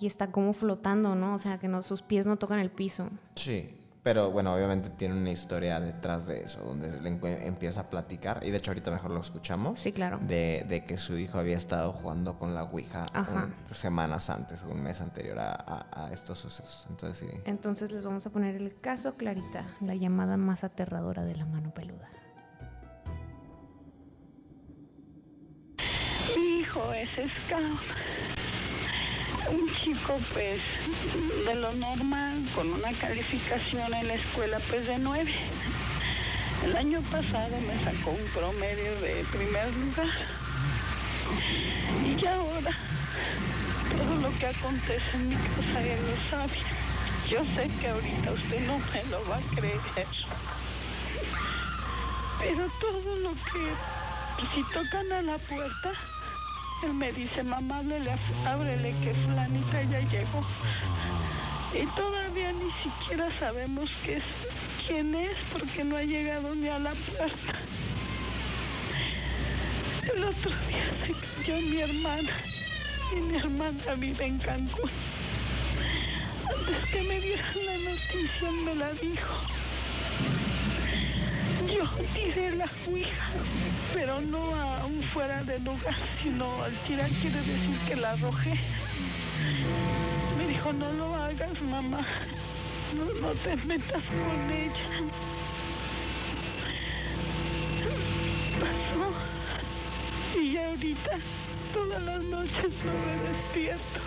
y 0.00 0.06
está 0.06 0.30
como 0.30 0.52
flotando, 0.52 1.14
¿no? 1.14 1.34
O 1.34 1.38
sea, 1.38 1.58
que 1.58 1.68
no, 1.68 1.82
sus 1.82 2.02
pies 2.02 2.26
no 2.26 2.36
tocan 2.36 2.58
el 2.58 2.70
piso. 2.70 3.08
Sí, 3.34 3.78
pero 4.02 4.30
bueno, 4.30 4.54
obviamente 4.54 4.90
tiene 4.90 5.14
una 5.14 5.30
historia 5.30 5.80
detrás 5.80 6.26
de 6.26 6.42
eso, 6.42 6.60
donde 6.60 7.00
le 7.00 7.08
empieza 7.46 7.82
a 7.82 7.90
platicar, 7.90 8.40
y 8.42 8.50
de 8.50 8.58
hecho 8.58 8.70
ahorita 8.70 8.90
mejor 8.90 9.10
lo 9.10 9.20
escuchamos. 9.20 9.78
Sí, 9.80 9.92
claro. 9.92 10.18
De, 10.22 10.84
que 10.86 10.96
su 10.96 11.18
hijo 11.18 11.38
había 11.38 11.56
estado 11.56 11.92
jugando 11.92 12.38
con 12.38 12.54
la 12.54 12.62
Ouija 12.62 13.06
semanas 13.72 14.30
antes, 14.30 14.62
un 14.62 14.82
mes 14.82 15.00
anterior 15.00 15.38
a, 15.40 16.10
estos 16.12 16.38
sucesos. 16.38 16.86
Entonces, 16.88 17.28
sí. 17.28 17.40
Entonces 17.44 17.92
les 17.92 18.04
vamos 18.04 18.24
a 18.26 18.30
poner 18.30 18.54
el 18.54 18.80
caso 18.80 19.16
Clarita, 19.16 19.66
la 19.80 19.94
llamada 19.94 20.36
más 20.36 20.64
aterradora 20.64 21.24
de 21.24 21.36
la 21.36 21.44
mano 21.44 21.74
peluda. 21.74 22.08
Mi 26.36 26.60
hijo 26.60 26.92
es 26.92 27.10
scout 27.44 28.27
un 29.48 29.74
chico 29.76 30.18
pues 30.32 30.60
de 31.46 31.54
lo 31.54 31.72
normal, 31.72 32.48
con 32.54 32.72
una 32.72 32.92
calificación 32.98 33.94
en 33.94 34.08
la 34.08 34.14
escuela 34.14 34.60
pues 34.68 34.86
de 34.86 34.98
nueve. 34.98 35.34
El 36.64 36.76
año 36.76 37.00
pasado 37.02 37.60
me 37.60 37.84
sacó 37.84 38.10
un 38.10 38.24
promedio 38.32 39.00
de 39.00 39.24
primer 39.32 39.72
lugar. 39.76 40.08
Y 42.04 42.26
ahora 42.26 42.70
todo 43.96 44.16
lo 44.16 44.38
que 44.38 44.46
acontece 44.46 45.10
en 45.14 45.28
mi 45.28 45.36
casa 45.36 45.80
él 45.82 46.00
lo 46.02 46.30
sabe. 46.30 46.58
Yo 47.30 47.44
sé 47.54 47.70
que 47.80 47.88
ahorita 47.88 48.32
usted 48.32 48.66
no 48.66 48.78
me 48.78 49.04
lo 49.10 49.28
va 49.28 49.36
a 49.36 49.56
creer. 49.56 49.80
Pero 52.40 52.70
todo 52.80 53.16
lo 53.16 53.34
que, 53.34 54.54
si 54.54 54.62
tocan 54.72 55.12
a 55.12 55.22
la 55.22 55.38
puerta, 55.38 55.92
él 56.82 56.94
me 56.94 57.12
dice, 57.12 57.42
mamá, 57.42 57.82
ábrele 58.46 58.94
que 59.02 59.14
fulanita 59.24 59.82
ya 59.82 60.00
llegó. 60.00 60.46
Y 61.74 61.86
todavía 61.96 62.52
ni 62.52 62.70
siquiera 62.82 63.28
sabemos 63.38 63.90
quién 64.86 65.14
es 65.14 65.36
porque 65.52 65.84
no 65.84 65.96
ha 65.96 66.02
llegado 66.02 66.54
ni 66.54 66.68
a 66.68 66.78
la 66.78 66.94
puerta. 66.94 67.58
El 70.14 70.24
otro 70.24 70.50
día 70.50 71.06
se 71.06 71.42
cayó 71.44 71.60
mi 71.60 71.80
hermana 71.80 72.32
y 73.12 73.20
mi 73.20 73.36
hermana 73.36 73.94
vive 73.96 74.24
en 74.24 74.38
Cancún. 74.38 74.90
antes 76.48 76.90
que 76.90 77.02
me 77.02 77.20
dieran 77.20 77.66
la 77.66 77.90
noticia 77.90 78.50
me 78.64 78.74
la 78.74 78.92
dijo. 78.92 80.47
Yo 81.68 81.84
tiré 82.14 82.56
la 82.56 82.66
ouija, 82.86 83.30
pero 83.92 84.20
no 84.20 84.54
aún 84.54 85.02
fuera 85.12 85.42
de 85.44 85.58
lugar, 85.58 85.94
sino 86.22 86.62
al 86.62 86.72
tirar 86.84 87.10
quiere 87.20 87.40
decir 87.42 87.78
que 87.86 87.96
la 87.96 88.12
arrojé. 88.12 88.54
Me 90.38 90.46
dijo, 90.46 90.72
no 90.72 90.90
lo 90.92 91.14
hagas, 91.14 91.60
mamá, 91.60 92.06
no, 92.94 93.04
no 93.20 93.34
te 93.42 93.56
metas 93.56 94.02
con 94.02 94.50
ella. 94.50 94.88
Pasó 98.60 100.40
y 100.40 100.56
ahorita 100.56 101.18
todas 101.74 102.02
las 102.02 102.22
noches 102.22 102.72
no 102.84 102.92
me 102.92 103.30
despierto, 103.30 104.00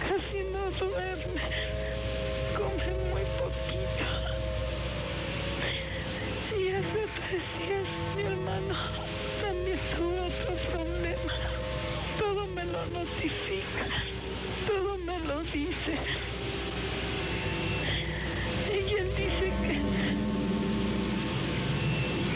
casi 0.00 0.44
no 0.52 0.70
duerme, 0.78 1.40
todo 14.66 14.98
me 14.98 15.18
lo 15.20 15.42
dice. 15.44 15.98
Y 18.68 18.94
él 18.94 19.08
dice 19.16 19.52
que, 19.62 19.80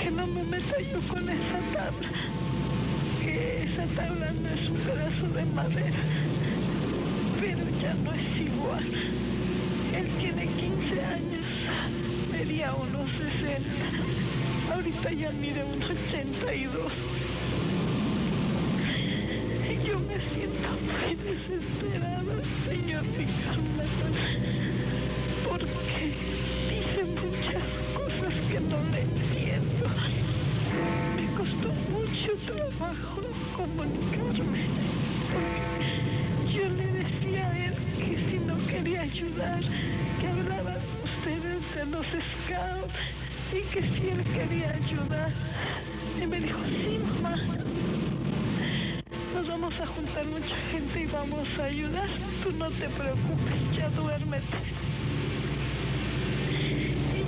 que 0.05 0.11
no 0.13 0.27
me 0.29 0.45
meta 0.45 0.81
yo 0.81 1.01
con 1.09 1.29
esa 1.29 1.61
tabla, 1.75 2.11
que 3.21 3.65
esa 3.65 3.87
tabla 3.97 4.33
no 4.33 4.49
es 4.49 4.69
un 4.69 4.77
pedazo 4.77 5.29
de 5.35 5.45
madera, 5.47 5.97
pero 7.41 7.65
ya 7.83 7.95
no 7.95 8.13
es 8.13 8.41
igual. 8.41 8.85
Él 9.93 10.09
tiene 10.19 10.47
15 10.47 11.05
años, 11.05 11.47
medía 12.31 12.75
unos 12.75 13.11
60, 13.11 14.73
ahorita 14.73 15.13
ya 15.13 15.31
mide 15.33 15.65
unos 15.65 15.91
82. 15.91 16.93
Y 19.69 19.89
yo 19.89 20.06
me 20.17 20.23
siento 20.35 20.69
muy 20.81 21.15
desesperada, 21.17 22.37
señor 22.67 23.05
Ricardo, 23.19 23.75
porque 25.47 26.15
dice 26.71 27.05
muchas 27.05 27.65
cosas 27.95 28.35
que 28.51 28.61
no 28.61 28.79
le 28.93 29.01
entiendo. 29.03 29.85
Me 31.17 31.27
costó 31.37 31.69
mucho 31.93 32.33
trabajo 32.47 33.21
comunicarme, 33.57 34.65
porque 35.33 36.55
yo 36.55 36.69
le 36.71 36.87
decía 36.93 37.51
a 37.51 37.67
él 37.67 37.75
que 37.99 38.31
si 38.31 38.39
no 38.39 38.67
quería 38.69 39.03
ayudar, 39.03 39.61
que 40.19 40.29
hablaban 40.29 40.79
ustedes 41.05 41.75
de 41.75 41.87
los 41.87 42.07
scouts 42.07 42.95
y 43.53 43.61
que 43.71 43.83
si 43.83 44.09
él 44.09 44.25
quería 44.33 44.71
ayudar. 44.71 45.33
Y 46.23 46.27
me 46.27 46.41
dijo, 46.41 46.59
sí, 46.65 47.01
mamá, 47.23 47.66
y 50.77 51.07
vamos 51.07 51.49
a 51.59 51.65
ayudar. 51.65 52.09
Tú 52.43 52.53
no 52.53 52.71
te 52.71 52.89
preocupes, 52.89 53.77
ya 53.77 53.89
duérmete. 53.91 54.59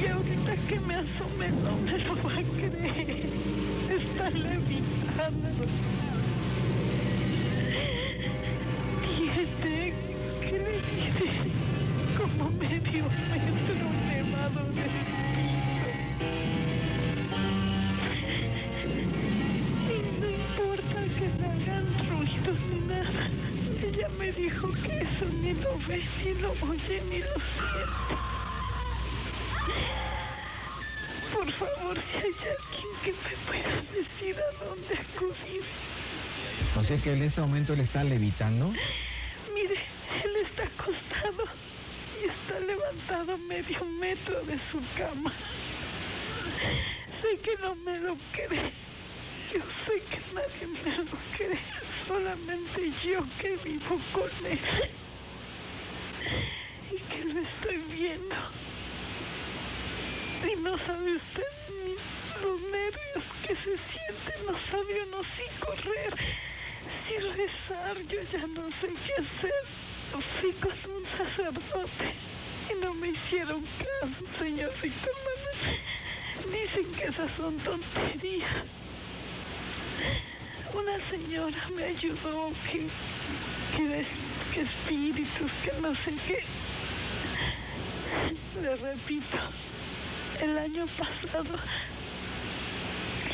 Y 0.00 0.06
ahorita 0.06 0.56
que 0.68 0.80
me 0.80 0.94
asome 0.94 1.48
no 1.50 1.76
me 1.78 1.98
lo 1.98 2.14
va 2.22 2.32
a 2.32 2.42
creer. 2.42 3.30
Está 3.90 4.30
levitando. 4.30 5.48
Tiene, 9.16 9.94
¿qué 10.42 10.58
le? 10.58 12.18
Como 12.18 12.50
medio 12.50 13.04
metro 13.04 13.88
me 24.28 24.32
dijo 24.32 24.70
que 24.82 24.98
eso 24.98 25.24
ni 25.42 25.54
lo 25.54 25.78
ve, 25.86 26.04
ni 26.22 26.34
lo 26.34 26.50
oye, 26.50 27.02
ni 27.08 27.18
lo 27.20 27.34
siente. 27.54 28.14
Por 31.32 31.52
favor, 31.52 31.96
si 31.96 32.18
hay 32.18 32.34
alguien 32.56 32.90
que 33.04 33.12
me 33.12 33.36
pueda 33.46 33.82
decir 33.92 34.36
a 34.38 34.64
dónde 34.64 34.94
acudir. 34.94 35.62
O 36.76 36.84
sea 36.84 36.98
que 37.00 37.12
en 37.14 37.22
este 37.22 37.40
momento 37.40 37.72
él 37.72 37.80
está 37.80 38.04
levitando. 38.04 38.70
Mire, 39.54 39.78
él 40.24 40.36
está 40.44 40.64
acostado 40.64 41.44
y 42.20 42.28
está 42.28 42.60
levantado 42.60 43.38
medio 43.38 43.82
metro 43.98 44.42
de 44.44 44.58
su 44.70 44.82
cama. 44.98 45.32
Sé 47.22 47.38
que 47.38 47.56
no 47.62 47.74
me 47.76 47.98
lo 47.98 48.16
cree. 48.32 48.72
Yo 49.54 49.62
sé 49.86 50.02
que 50.10 50.20
nadie 50.34 50.66
me 50.66 50.98
lo 50.98 51.18
cree. 51.34 51.87
Solamente 52.08 52.90
yo 53.04 53.22
que 53.38 53.56
vivo 53.62 54.00
con 54.14 54.46
él. 54.46 54.58
Y 56.90 56.96
que 56.96 57.24
lo 57.24 57.40
estoy 57.40 57.76
viendo. 57.92 58.34
Y 60.50 60.56
no 60.60 60.78
sabe 60.78 61.16
usted 61.16 61.42
los 62.42 62.60
nervios 62.62 63.24
que 63.46 63.54
se 63.56 63.76
sienten. 63.92 64.46
No 64.46 64.58
sabe 64.70 65.02
uno 65.02 65.22
si 65.36 65.44
correr, 65.60 66.16
si 67.06 67.18
rezar. 67.18 67.98
Yo 68.08 68.22
ya 68.32 68.46
no 68.46 68.68
sé 68.80 68.88
qué 69.04 69.12
hacer. 69.12 69.64
Fui 70.40 70.52
con 70.52 70.72
un 70.90 71.04
sacerdote 71.18 72.14
y 72.70 72.74
no 72.82 72.94
me 72.94 73.08
hicieron 73.08 73.62
caso, 73.78 74.38
señor 74.38 74.72
Víctor 74.82 75.14
Manuel. 75.26 75.80
Dicen 76.50 76.92
que 76.94 77.04
esas 77.04 77.30
son 77.36 77.58
tonterías. 77.58 78.64
Una 80.74 81.10
señora 81.10 81.68
me 81.74 81.84
ayudó 81.84 82.52
que, 82.70 82.86
que, 83.76 84.06
que 84.52 84.60
espíritus, 84.60 85.50
que 85.64 85.80
no 85.80 85.94
sé 85.94 86.14
qué. 86.26 86.44
Le 88.60 88.76
repito, 88.76 89.38
el 90.40 90.58
año 90.58 90.86
pasado 90.98 91.58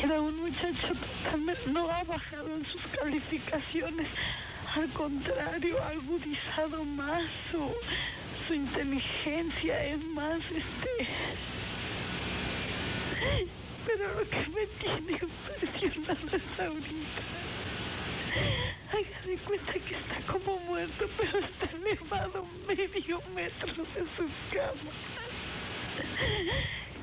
era 0.01 0.21
un 0.21 0.37
muchacho 0.37 0.93
totalmente, 0.93 1.61
no 1.67 1.89
ha 1.89 2.03
bajado 2.03 2.55
en 2.55 2.65
sus 2.67 2.81
calificaciones, 2.99 4.07
al 4.75 4.89
contrario, 4.89 5.81
ha 5.81 5.89
agudizado 5.89 6.83
más 6.83 7.23
su, 7.51 7.73
su 8.47 8.53
inteligencia, 8.53 9.83
es 9.85 10.03
más, 10.05 10.39
este... 10.51 11.07
Pero 13.85 14.19
lo 14.19 14.29
que 14.29 14.37
me 14.49 14.65
tiene 14.79 15.19
impresionado 15.21 16.27
es 16.35 16.59
ahorita. 16.59 17.21
Haga 18.91 19.21
de 19.25 19.37
cuenta 19.37 19.73
que 19.73 19.95
está 19.95 20.31
como 20.31 20.59
muerto, 20.61 21.05
pero 21.17 21.39
está 21.39 21.69
elevado 21.75 22.45
medio 22.67 23.21
metro 23.33 23.67
de 23.67 24.05
su 24.15 24.25
cama. 24.51 24.91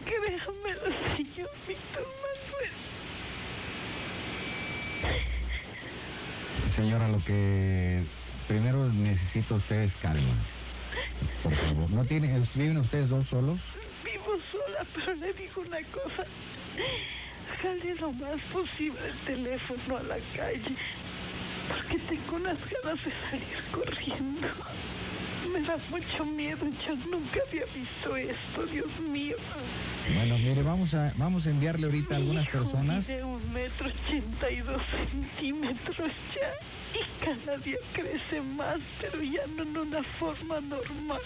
Créamelo, 0.05 0.87
señor 1.17 1.51
Víctor 1.67 2.07
Manuel. 2.23 2.73
Señora, 6.75 7.09
lo 7.09 7.23
que 7.25 8.03
primero 8.49 8.89
necesito 8.93 9.55
usted 9.57 9.83
es 9.83 9.95
calma. 9.97 10.35
Por 11.43 11.55
favor. 11.55 11.91
¿No 11.91 12.05
tiene, 12.05 12.47
¿Viven 12.55 12.79
ustedes 12.79 13.09
dos 13.09 13.27
solos? 13.29 13.61
Pero 14.95 15.15
le 15.15 15.33
digo 15.33 15.63
una 15.63 15.83
cosa. 15.89 16.25
Jale 17.61 17.95
lo 17.97 18.13
más 18.13 18.41
posible 18.53 18.99
el 19.07 19.19
teléfono 19.25 19.97
a 19.97 20.03
la 20.03 20.19
calle. 20.37 20.77
Porque 21.69 21.99
tengo 22.09 22.37
unas 22.37 22.59
ganas 22.59 23.05
de 23.05 23.13
salir 23.31 23.63
corriendo. 23.73 24.49
Me 25.53 25.61
da 25.63 25.77
mucho 25.91 26.25
miedo. 26.25 26.67
Yo 26.87 26.97
nunca 27.11 27.41
había 27.49 27.65
visto 27.67 28.17
esto, 28.17 28.67
Dios 28.67 29.01
mío. 29.01 29.37
Bueno, 30.15 30.39
mire, 30.39 30.63
vamos 30.63 30.95
a, 30.95 31.13
vamos 31.17 31.47
a 31.47 31.51
enviarle 31.51 31.87
ahorita 31.87 32.15
a 32.15 32.17
algunas 32.19 32.45
hijo 32.45 32.59
personas. 32.59 33.07
mide 33.09 33.25
un 33.25 33.53
metro 33.53 33.89
ochenta 33.89 34.51
y 34.51 34.61
dos 34.61 34.83
centímetros 34.91 35.97
ya. 36.35 36.53
Y 36.95 37.25
cada 37.25 37.57
día 37.59 37.79
crece 37.93 38.41
más, 38.41 38.79
pero 39.01 39.23
ya 39.23 39.47
no 39.47 39.63
en 39.63 39.77
una 39.77 40.03
forma 40.19 40.61
normal. 40.61 41.21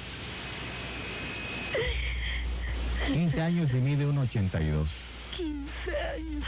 15 3.06 3.40
años 3.40 3.70
y 3.72 3.76
mide 3.76 4.06
1,82. 4.06 4.86
15 5.36 5.98
años. 6.14 6.44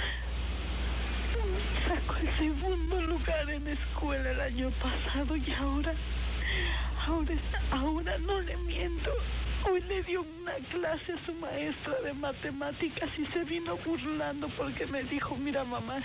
Sacó 1.86 2.16
el 2.16 2.36
segundo 2.36 3.00
lugar 3.02 3.50
en 3.50 3.68
escuela 3.68 4.30
el 4.30 4.40
año 4.40 4.70
pasado 4.82 5.36
y 5.36 5.50
ahora, 5.52 5.94
ahora, 7.06 7.34
ahora 7.70 8.18
no 8.18 8.40
le 8.40 8.56
miento. 8.58 9.12
Hoy 9.64 9.80
le 9.82 10.02
dio 10.04 10.22
una 10.22 10.54
clase 10.70 11.12
a 11.12 11.26
su 11.26 11.34
maestra 11.34 12.00
de 12.02 12.12
matemáticas 12.14 13.10
y 13.18 13.26
se 13.26 13.44
vino 13.44 13.76
burlando 13.84 14.48
porque 14.56 14.86
me 14.86 15.02
dijo, 15.04 15.36
mira 15.36 15.64
mamá, 15.64 16.00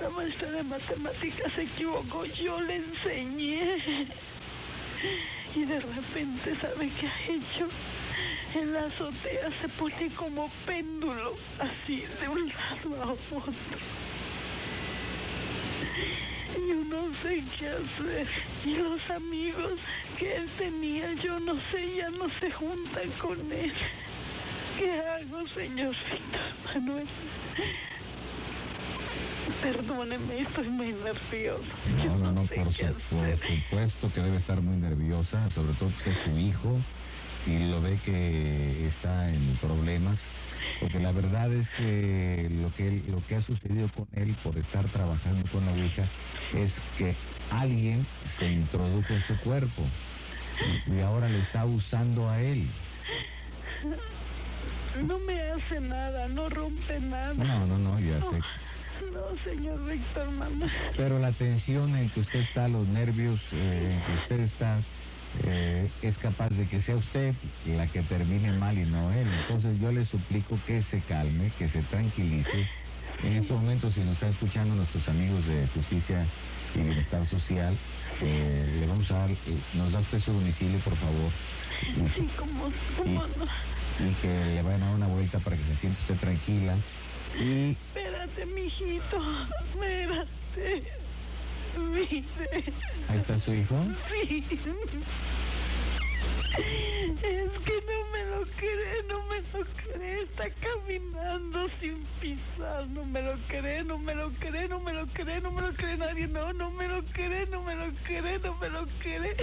la 0.00 0.10
maestra 0.10 0.50
de 0.50 0.62
matemáticas 0.62 1.52
se 1.54 1.62
equivocó, 1.62 2.24
yo 2.24 2.60
le 2.60 2.76
enseñé. 2.76 3.78
y 5.54 5.64
de 5.64 5.80
repente, 5.80 6.56
¿sabe 6.60 6.90
qué 7.00 7.06
ha 7.06 7.32
hecho? 7.32 7.68
En 8.54 8.72
la 8.72 8.86
azotea 8.86 9.50
se 9.60 9.68
pone 9.70 10.08
como 10.16 10.50
péndulo, 10.64 11.34
así 11.58 12.04
de 12.20 12.28
un 12.28 12.48
lado 12.48 13.02
a 13.02 13.12
otro. 13.12 13.52
Yo 16.54 16.84
no 16.84 17.12
sé 17.22 17.44
qué 17.58 17.68
hacer. 17.68 18.28
Y 18.64 18.76
los 18.76 19.10
amigos 19.10 19.78
que 20.18 20.36
él 20.36 20.48
tenía, 20.56 21.12
yo 21.14 21.38
no 21.38 21.54
sé, 21.70 21.96
ya 21.96 22.10
no 22.10 22.30
se 22.40 22.50
juntan 22.50 23.10
con 23.20 23.52
él. 23.52 23.72
¿Qué 24.78 25.00
hago, 25.00 25.46
señor 25.48 25.94
Víctor 26.10 26.74
Manuel? 26.74 27.06
Perdóneme, 29.62 30.40
estoy 30.40 30.68
muy 30.68 30.92
nerviosa. 30.92 31.66
No, 32.04 32.16
no, 32.18 32.32
no, 32.32 32.42
por, 32.42 32.64
por, 32.64 32.72
supuesto 32.72 34.12
que 34.14 34.20
debe 34.20 34.36
estar 34.38 34.60
muy 34.60 34.76
nerviosa, 34.76 35.50
sobre 35.50 35.72
todo 35.74 35.90
que 36.02 36.10
es 36.10 36.16
su 36.24 36.38
hijo 36.38 36.78
y 37.46 37.70
lo 37.70 37.80
ve 37.80 37.98
que 38.04 38.88
está 38.88 39.30
en 39.30 39.56
problemas, 39.60 40.18
porque 40.80 40.98
la 40.98 41.12
verdad 41.12 41.52
es 41.52 41.70
que 41.70 42.48
lo 42.50 42.72
que, 42.74 43.02
lo 43.08 43.24
que 43.26 43.36
ha 43.36 43.42
sucedido 43.42 43.88
con 43.94 44.08
él 44.12 44.36
por 44.42 44.56
estar 44.58 44.84
trabajando 44.88 45.48
con 45.50 45.64
la 45.64 45.76
hija 45.76 46.08
es 46.54 46.72
que 46.98 47.14
alguien 47.50 48.06
se 48.38 48.50
introdujo 48.50 49.12
en 49.12 49.22
su 49.22 49.36
cuerpo 49.38 49.82
y 50.86 51.00
ahora 51.00 51.28
le 51.28 51.38
está 51.40 51.64
usando 51.64 52.28
a 52.28 52.40
él. 52.40 52.68
No 55.04 55.18
me 55.18 55.40
hace 55.50 55.80
nada, 55.80 56.26
no 56.28 56.48
rompe 56.48 57.00
nada. 57.00 57.34
No, 57.34 57.66
no, 57.66 57.78
no, 57.78 58.00
ya 58.00 58.20
sé. 58.22 58.40
No, 59.12 59.36
señor 59.44 59.84
Víctor 59.88 60.30
mamá. 60.30 60.66
Pero 60.96 61.18
la 61.18 61.32
tensión 61.32 61.94
en 61.94 62.08
que 62.10 62.20
usted 62.20 62.40
está, 62.40 62.66
los 62.66 62.86
nervios 62.88 63.38
eh, 63.52 63.92
en 63.92 64.06
que 64.06 64.20
usted 64.20 64.40
está, 64.40 64.82
eh, 65.44 65.90
es 66.02 66.16
capaz 66.18 66.48
de 66.50 66.66
que 66.66 66.80
sea 66.80 66.96
usted 66.96 67.34
la 67.66 67.86
que 67.88 68.02
termine 68.02 68.52
mal 68.52 68.78
y 68.78 68.84
no 68.84 69.12
él. 69.12 69.26
Entonces 69.40 69.78
yo 69.80 69.92
le 69.92 70.04
suplico 70.04 70.58
que 70.66 70.82
se 70.82 71.00
calme, 71.00 71.52
que 71.58 71.68
se 71.68 71.82
tranquilice. 71.82 72.66
En 73.22 73.36
estos 73.36 73.58
momentos, 73.60 73.94
si 73.94 74.00
nos 74.00 74.14
está 74.14 74.28
escuchando 74.28 74.74
nuestros 74.74 75.08
amigos 75.08 75.46
de 75.46 75.66
Justicia 75.68 76.26
y 76.74 76.80
Bienestar 76.80 77.26
Social, 77.28 77.76
eh, 78.20 78.76
le 78.80 78.86
vamos 78.86 79.10
a 79.10 79.18
dar, 79.18 79.30
nos 79.74 79.92
da 79.92 80.00
usted 80.00 80.18
su 80.18 80.32
domicilio, 80.32 80.78
por 80.80 80.96
favor. 80.96 81.30
Sí, 82.14 82.30
como, 82.36 82.68
no 82.68 83.46
y 83.98 84.12
que 84.20 84.28
le 84.28 84.62
vayan 84.62 84.82
a 84.82 84.86
dar 84.86 84.94
una 84.94 85.06
vuelta 85.06 85.38
para 85.38 85.56
que 85.56 85.64
se 85.64 85.74
siente 85.76 86.00
usted 86.02 86.16
tranquila. 86.16 86.76
Y... 87.38 87.70
Espérate, 87.70 88.46
mijito, 88.46 89.18
espérate. 89.64 91.05
¿Ahí 91.76 93.18
está 93.18 93.38
su 93.40 93.52
hijo? 93.52 93.76
Sí. 94.10 94.44
Es 96.56 97.50
que 97.66 97.74
no 97.86 98.10
me 98.12 98.24
lo 98.30 98.46
cree, 98.56 99.02
no 99.08 99.22
me 99.24 99.40
lo 99.52 99.66
cree, 99.92 100.22
está 100.22 100.48
caminando 100.50 101.68
sin 101.80 102.04
pisar, 102.20 102.88
no 102.88 103.04
me 103.04 103.20
lo 103.20 103.36
cree, 103.48 103.84
no 103.84 103.98
me 103.98 104.14
lo 104.14 104.30
cree, 104.32 104.66
no 104.68 104.80
me 104.80 104.94
lo 104.94 105.06
cree, 105.08 105.40
no 105.40 105.50
me 105.50 105.60
lo 105.62 105.74
cree 105.74 105.96
nadie, 105.98 106.26
no, 106.28 106.52
no 106.54 106.70
me 106.70 106.88
lo 106.88 107.04
cree, 107.12 107.46
no 107.46 107.62
me 107.62 107.74
lo 107.74 107.92
cree, 108.04 108.38
no 108.38 108.54
me 108.56 108.68
lo 108.70 108.86
cree, 109.00 109.36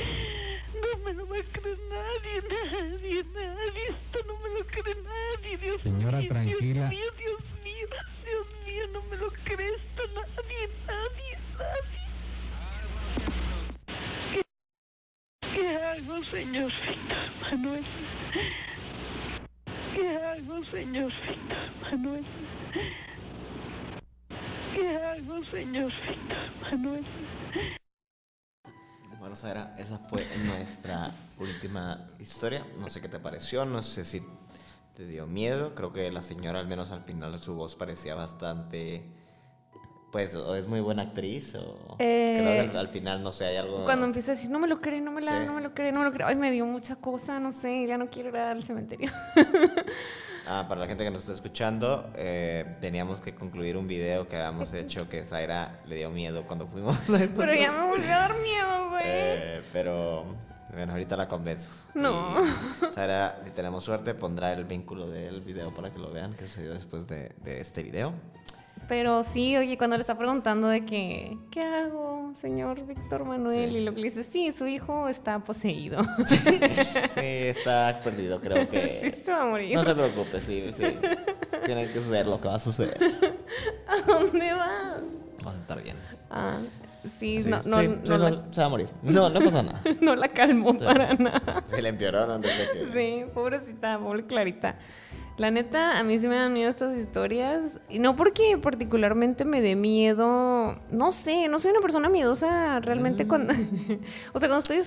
no 0.82 0.98
me 1.06 1.14
lo 1.14 1.28
va 1.28 1.38
a 1.38 1.44
creer 1.44 1.78
nadie, 1.90 2.42
nadie, 2.50 3.24
nadie, 3.36 3.84
esto 3.90 4.20
no 4.26 4.38
me 4.40 4.50
lo 4.60 4.66
cree 4.66 4.96
nadie, 5.04 5.58
Dios 5.58 5.82
Señora, 5.84 6.18
mío, 6.18 6.30
tranquila. 6.30 6.90
Dios 6.90 6.90
mío, 6.90 7.12
Dios 7.20 7.42
mío, 7.64 7.88
Dios 8.26 8.48
mío, 8.66 8.88
no 8.92 9.02
me 9.04 9.18
lo 9.18 9.32
cree 9.44 9.70
esto 9.70 10.04
nadie, 10.16 10.70
nadie, 10.88 11.38
nadie. 11.60 11.93
¿Qué 15.42 15.78
hago, 15.78 16.24
señor 16.26 16.72
Víctor 16.88 17.30
Manuel? 17.42 17.86
¿Qué 19.94 20.18
hago, 20.18 20.66
señor 20.72 21.12
Víctor 21.28 21.70
Manuel? 21.82 22.26
¿Qué 24.74 24.98
hago, 24.98 25.46
señor 25.52 25.92
Víctor 26.08 26.72
Manuel? 26.72 27.06
Bueno, 29.20 29.36
Sara, 29.36 29.76
esa 29.78 30.00
fue 30.00 30.26
nuestra 30.46 31.12
última 31.38 32.10
historia. 32.20 32.66
No 32.80 32.90
sé 32.90 33.00
qué 33.00 33.08
te 33.08 33.20
pareció, 33.20 33.64
no 33.64 33.82
sé 33.82 34.04
si 34.04 34.22
te 34.96 35.06
dio 35.08 35.28
miedo. 35.28 35.76
Creo 35.76 35.94
que 35.94 36.12
la 36.12 36.22
señora, 36.22 36.60
al 36.60 36.68
menos 36.68 36.92
al 36.92 37.04
final, 37.04 37.38
su 37.40 37.54
voz 37.54 37.76
parecía 37.76 38.16
bastante 38.16 39.06
pues 40.14 40.36
o 40.36 40.56
es 40.56 40.68
muy 40.68 40.80
buena 40.80 41.02
actriz 41.02 41.56
o 41.56 41.98
creo 41.98 42.72
que 42.72 42.78
al, 42.78 42.88
final 42.88 43.24
no 43.24 43.32
sé 43.32 43.46
hay 43.46 43.58
algo 43.58 43.84
cuando 43.84 44.06
empieza 44.06 44.32
a 44.32 44.36
decir 44.36 44.52
no 44.52 44.60
me 44.60 44.68
lo 44.68 44.80
cree 44.80 45.02
no 45.02 45.12
me 45.12 45.22
la 45.22 45.44
no 45.44 45.54
me 45.54 45.62
lo 45.62 45.74
cree 45.74 45.92
no 45.92 46.02
me 46.02 46.06
lo 46.06 46.12
cree 46.12 46.28
ay 46.28 46.36
me 46.36 46.52
dio 46.52 46.68
mucha 46.68 46.96
cosa 46.96 47.40
no 47.40 47.52
sé 47.52 47.88
ya 47.88 47.98
no 47.98 48.12
quiero 48.12 48.30
ir 48.30 48.38
al 48.38 48.64
cementerio 48.64 49.12
ah 50.48 50.68
para 50.70 50.82
la 50.82 50.88
gente 50.88 51.04
que 51.04 51.10
nos 51.10 51.22
está 51.22 51.34
escuchando 51.34 52.12
eh, 52.16 52.78
teníamos 52.80 53.22
que 53.22 53.34
concluir 53.34 53.76
un 53.76 53.88
video 53.88 54.28
que 54.28 54.38
habíamos 54.38 54.72
hecho 54.76 55.10
que 55.10 55.26
Zaira 55.26 55.72
le 55.88 55.96
dio 55.96 56.12
miedo 56.12 56.44
cuando 56.46 56.68
fuimos 56.68 57.02
pero 57.36 57.56
ya 57.56 57.72
me 57.72 57.88
volvió 57.88 58.06
a 58.06 58.20
dar 58.20 58.38
miedo 58.38 58.90
güey 58.92 59.04
eh, 59.04 59.62
pero 59.74 60.26
bueno, 60.72 60.94
ahorita 60.94 61.16
la 61.16 61.28
convenzo. 61.28 61.70
No. 61.94 62.34
Zaira, 62.94 63.40
si 63.44 63.52
tenemos 63.52 63.84
suerte, 63.84 64.16
pondrá 64.16 64.54
el 64.54 64.66
vínculo 64.66 65.06
del 65.06 65.42
video 65.42 65.72
para 65.72 65.92
que 65.92 66.00
lo 66.00 66.12
vean, 66.12 66.34
que 66.34 66.48
sucedió 66.48 66.74
después 66.74 67.06
de, 67.06 67.32
de 67.44 67.62
este 67.62 67.84
video. 67.84 68.12
Pero 68.88 69.24
sí, 69.24 69.56
oye, 69.58 69.78
cuando 69.78 69.96
le 69.98 70.02
está 70.02 70.18
preguntando 70.18 70.68
de 70.68 70.86
que, 70.86 71.38
¿qué 71.52 71.62
hago, 71.62 72.34
señor 72.36 72.86
Víctor 72.86 73.24
Manuel? 73.26 73.76
Y 73.76 73.84
lo 73.84 73.94
que 73.94 74.02
le 74.02 74.04
dice, 74.10 74.24
sí, 74.24 74.52
su 74.52 74.68
hijo 74.68 75.08
está 75.08 75.40
poseído. 75.40 76.00
Sí, 76.28 77.20
está 77.22 78.02
perdido, 78.04 78.40
creo 78.42 78.70
que. 78.72 79.00
Sí, 79.02 79.22
se 79.24 79.32
va 79.32 79.44
a 79.44 79.46
morir. 79.46 79.76
No 79.76 79.84
se 79.84 79.94
preocupe, 79.96 80.40
sí, 80.42 80.70
sí. 80.76 80.98
Tiene 81.66 81.88
que 81.88 81.94
suceder 81.94 82.28
lo 82.28 82.40
que 82.42 82.48
va 82.48 82.56
a 82.56 82.60
suceder. 82.60 82.98
¿A 83.88 84.02
dónde 84.06 84.54
vas? 84.54 85.02
Va 85.46 85.52
a 85.52 85.56
estar 85.56 85.82
bien. 85.82 85.96
Ah, 86.30 86.58
sí, 87.18 87.38
no, 87.46 87.62
no, 87.66 87.82
sí, 87.82 87.88
no, 88.08 88.18
la... 88.18 88.30
se 88.52 88.62
va 88.62 88.66
a 88.66 88.70
morir. 88.70 88.90
No, 89.04 89.30
no 89.30 89.40
pasa 89.40 89.64
nada. 89.64 89.82
no 90.02 90.16
la 90.16 90.28
calmó 90.30 90.78
para 90.78 91.14
nada. 91.14 91.64
Se 91.66 91.82
le 91.82 91.90
empeoraron 91.90 92.42
desde 92.42 92.72
que. 92.72 92.86
Sí, 92.92 93.26
pobrecita, 93.34 94.00
pobre 94.00 94.26
Clarita. 94.26 94.76
La 95.36 95.50
neta, 95.50 95.98
a 95.98 96.04
mí 96.04 96.20
sí 96.20 96.28
me 96.28 96.36
dan 96.36 96.54
miedo 96.54 96.70
estas 96.70 96.96
historias. 96.96 97.80
Y 97.90 97.98
no 97.98 98.16
porque 98.16 98.58
particularmente 98.60 99.46
me 99.46 99.62
dé 99.62 99.76
miedo. 99.76 100.78
No 100.92 101.12
sé, 101.12 101.48
no 101.48 101.58
soy 101.58 101.72
una 101.72 101.82
persona 101.82 102.08
miedosa 102.08 102.80
realmente 102.80 103.28
cuando. 103.28 103.54
o 104.34 104.40
sea, 104.40 104.48
cuando 104.48 104.60
estoy 104.60 104.82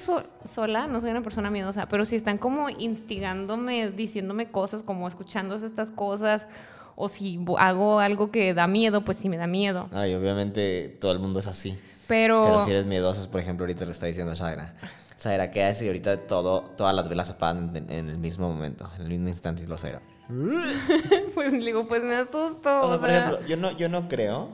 sola, 0.45 0.87
no 0.87 1.01
soy 1.01 1.11
una 1.11 1.23
persona 1.23 1.51
miedosa. 1.51 1.89
Pero 1.89 2.05
si 2.05 2.15
están 2.15 2.39
como 2.39 2.71
instigándome, 2.71 3.91
diciéndome 3.91 4.51
cosas, 4.51 4.85
como 4.85 5.09
escuchándose 5.09 5.67
estas 5.67 5.91
cosas. 5.91 6.47
O 6.95 7.09
si 7.09 7.41
hago 7.59 7.99
algo 7.99 8.31
que 8.31 8.55
da 8.55 8.69
miedo, 8.69 9.05
pues 9.05 9.19
sí 9.19 9.29
me 9.29 9.37
da 9.37 9.47
miedo. 9.49 9.89
Ay, 9.93 10.15
obviamente 10.15 10.97
todo 11.01 11.11
el 11.13 11.19
mundo 11.19 11.41
es 11.41 11.49
así. 11.49 11.77
Pero. 12.07 12.45
Pero 12.45 12.65
si 12.65 12.71
eres 12.71 12.87
miedoso, 12.87 13.29
por 13.31 13.41
ejemplo, 13.41 13.65
ahorita 13.65 13.85
le 13.85 13.91
está 13.91 14.07
diciendo 14.07 14.31
a 14.31 14.37
Shaira. 14.37 14.75
Shaira, 15.21 15.51
¿qué 15.51 15.65
haces? 15.65 15.83
Y 15.83 15.87
ahorita 15.89 16.19
todo, 16.29 16.63
todas 16.77 16.95
las 16.95 17.09
velas 17.09 17.27
se 17.27 17.33
apagan 17.33 17.75
en, 17.75 17.91
en 17.91 18.09
el 18.11 18.19
mismo 18.19 18.49
momento, 18.49 18.89
en 18.95 19.03
el 19.03 19.09
mismo 19.09 19.29
instante 19.29 19.65
y 19.65 19.67
lo 19.67 19.77
cero. 19.77 20.01
pues 21.35 21.53
digo, 21.53 21.87
pues 21.87 22.03
me 22.03 22.17
asusto. 22.17 22.81
O 22.81 22.89
sea, 22.89 22.99
por 23.01 23.11
ejemplo, 23.11 23.47
yo 23.47 23.57
no, 23.57 23.73
yo 23.77 23.89
no 23.89 24.09
creo. 24.09 24.49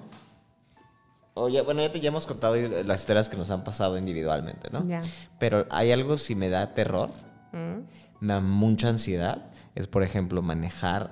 O 1.35 1.49
ya, 1.49 1.63
bueno, 1.63 1.81
ya 1.81 1.91
te 1.91 2.01
ya 2.01 2.09
hemos 2.09 2.27
contado 2.27 2.57
las 2.57 3.01
historias 3.01 3.29
que 3.31 3.37
nos 3.39 3.51
han 3.51 3.65
pasado 3.65 3.97
individualmente, 3.97 4.69
¿no? 4.71 4.87
Ya. 4.87 5.01
Pero 5.39 5.67
hay 5.71 5.91
algo 5.91 6.19
si 6.19 6.35
me 6.35 6.49
da 6.49 6.75
terror, 6.75 7.11
Mm. 7.53 7.85
me 8.21 8.33
da 8.35 8.41
mucha 8.41 8.89
ansiedad, 8.89 9.45
es 9.75 9.87
por 9.87 10.03
ejemplo 10.03 10.41
manejar 10.41 11.11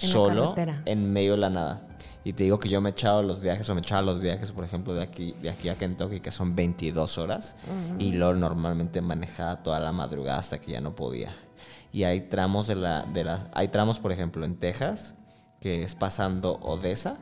En 0.00 0.08
solo 0.08 0.54
en 0.84 1.12
medio 1.12 1.32
de 1.32 1.38
la 1.38 1.50
nada. 1.50 1.82
Y 2.24 2.34
te 2.34 2.44
digo 2.44 2.58
que 2.58 2.68
yo 2.68 2.80
me 2.80 2.90
he 2.90 2.92
echado 2.92 3.22
los 3.22 3.40
viajes, 3.42 3.68
o 3.68 3.74
me 3.74 3.80
he 3.80 3.82
echado 3.82 4.02
los 4.02 4.20
viajes, 4.20 4.52
por 4.52 4.64
ejemplo, 4.64 4.94
de 4.94 5.02
aquí, 5.02 5.34
de 5.42 5.50
aquí 5.50 5.68
a 5.68 5.74
Kentucky, 5.76 6.20
que 6.20 6.30
son 6.30 6.54
22 6.54 7.18
horas. 7.18 7.56
Y 7.98 8.12
luego 8.12 8.34
normalmente 8.34 9.00
manejaba 9.00 9.62
toda 9.62 9.80
la 9.80 9.92
madrugada 9.92 10.38
hasta 10.38 10.60
que 10.60 10.72
ya 10.72 10.80
no 10.80 10.94
podía. 10.94 11.34
Y 11.92 12.04
hay 12.04 12.22
tramos 12.22 12.66
de 12.66 12.74
la, 12.74 13.02
de 13.02 13.24
las, 13.24 13.48
hay 13.52 13.68
tramos, 13.68 13.98
por 13.98 14.12
ejemplo, 14.12 14.44
en 14.44 14.56
Texas, 14.56 15.14
que 15.60 15.82
es 15.82 15.94
pasando 15.94 16.58
Odessa, 16.62 17.18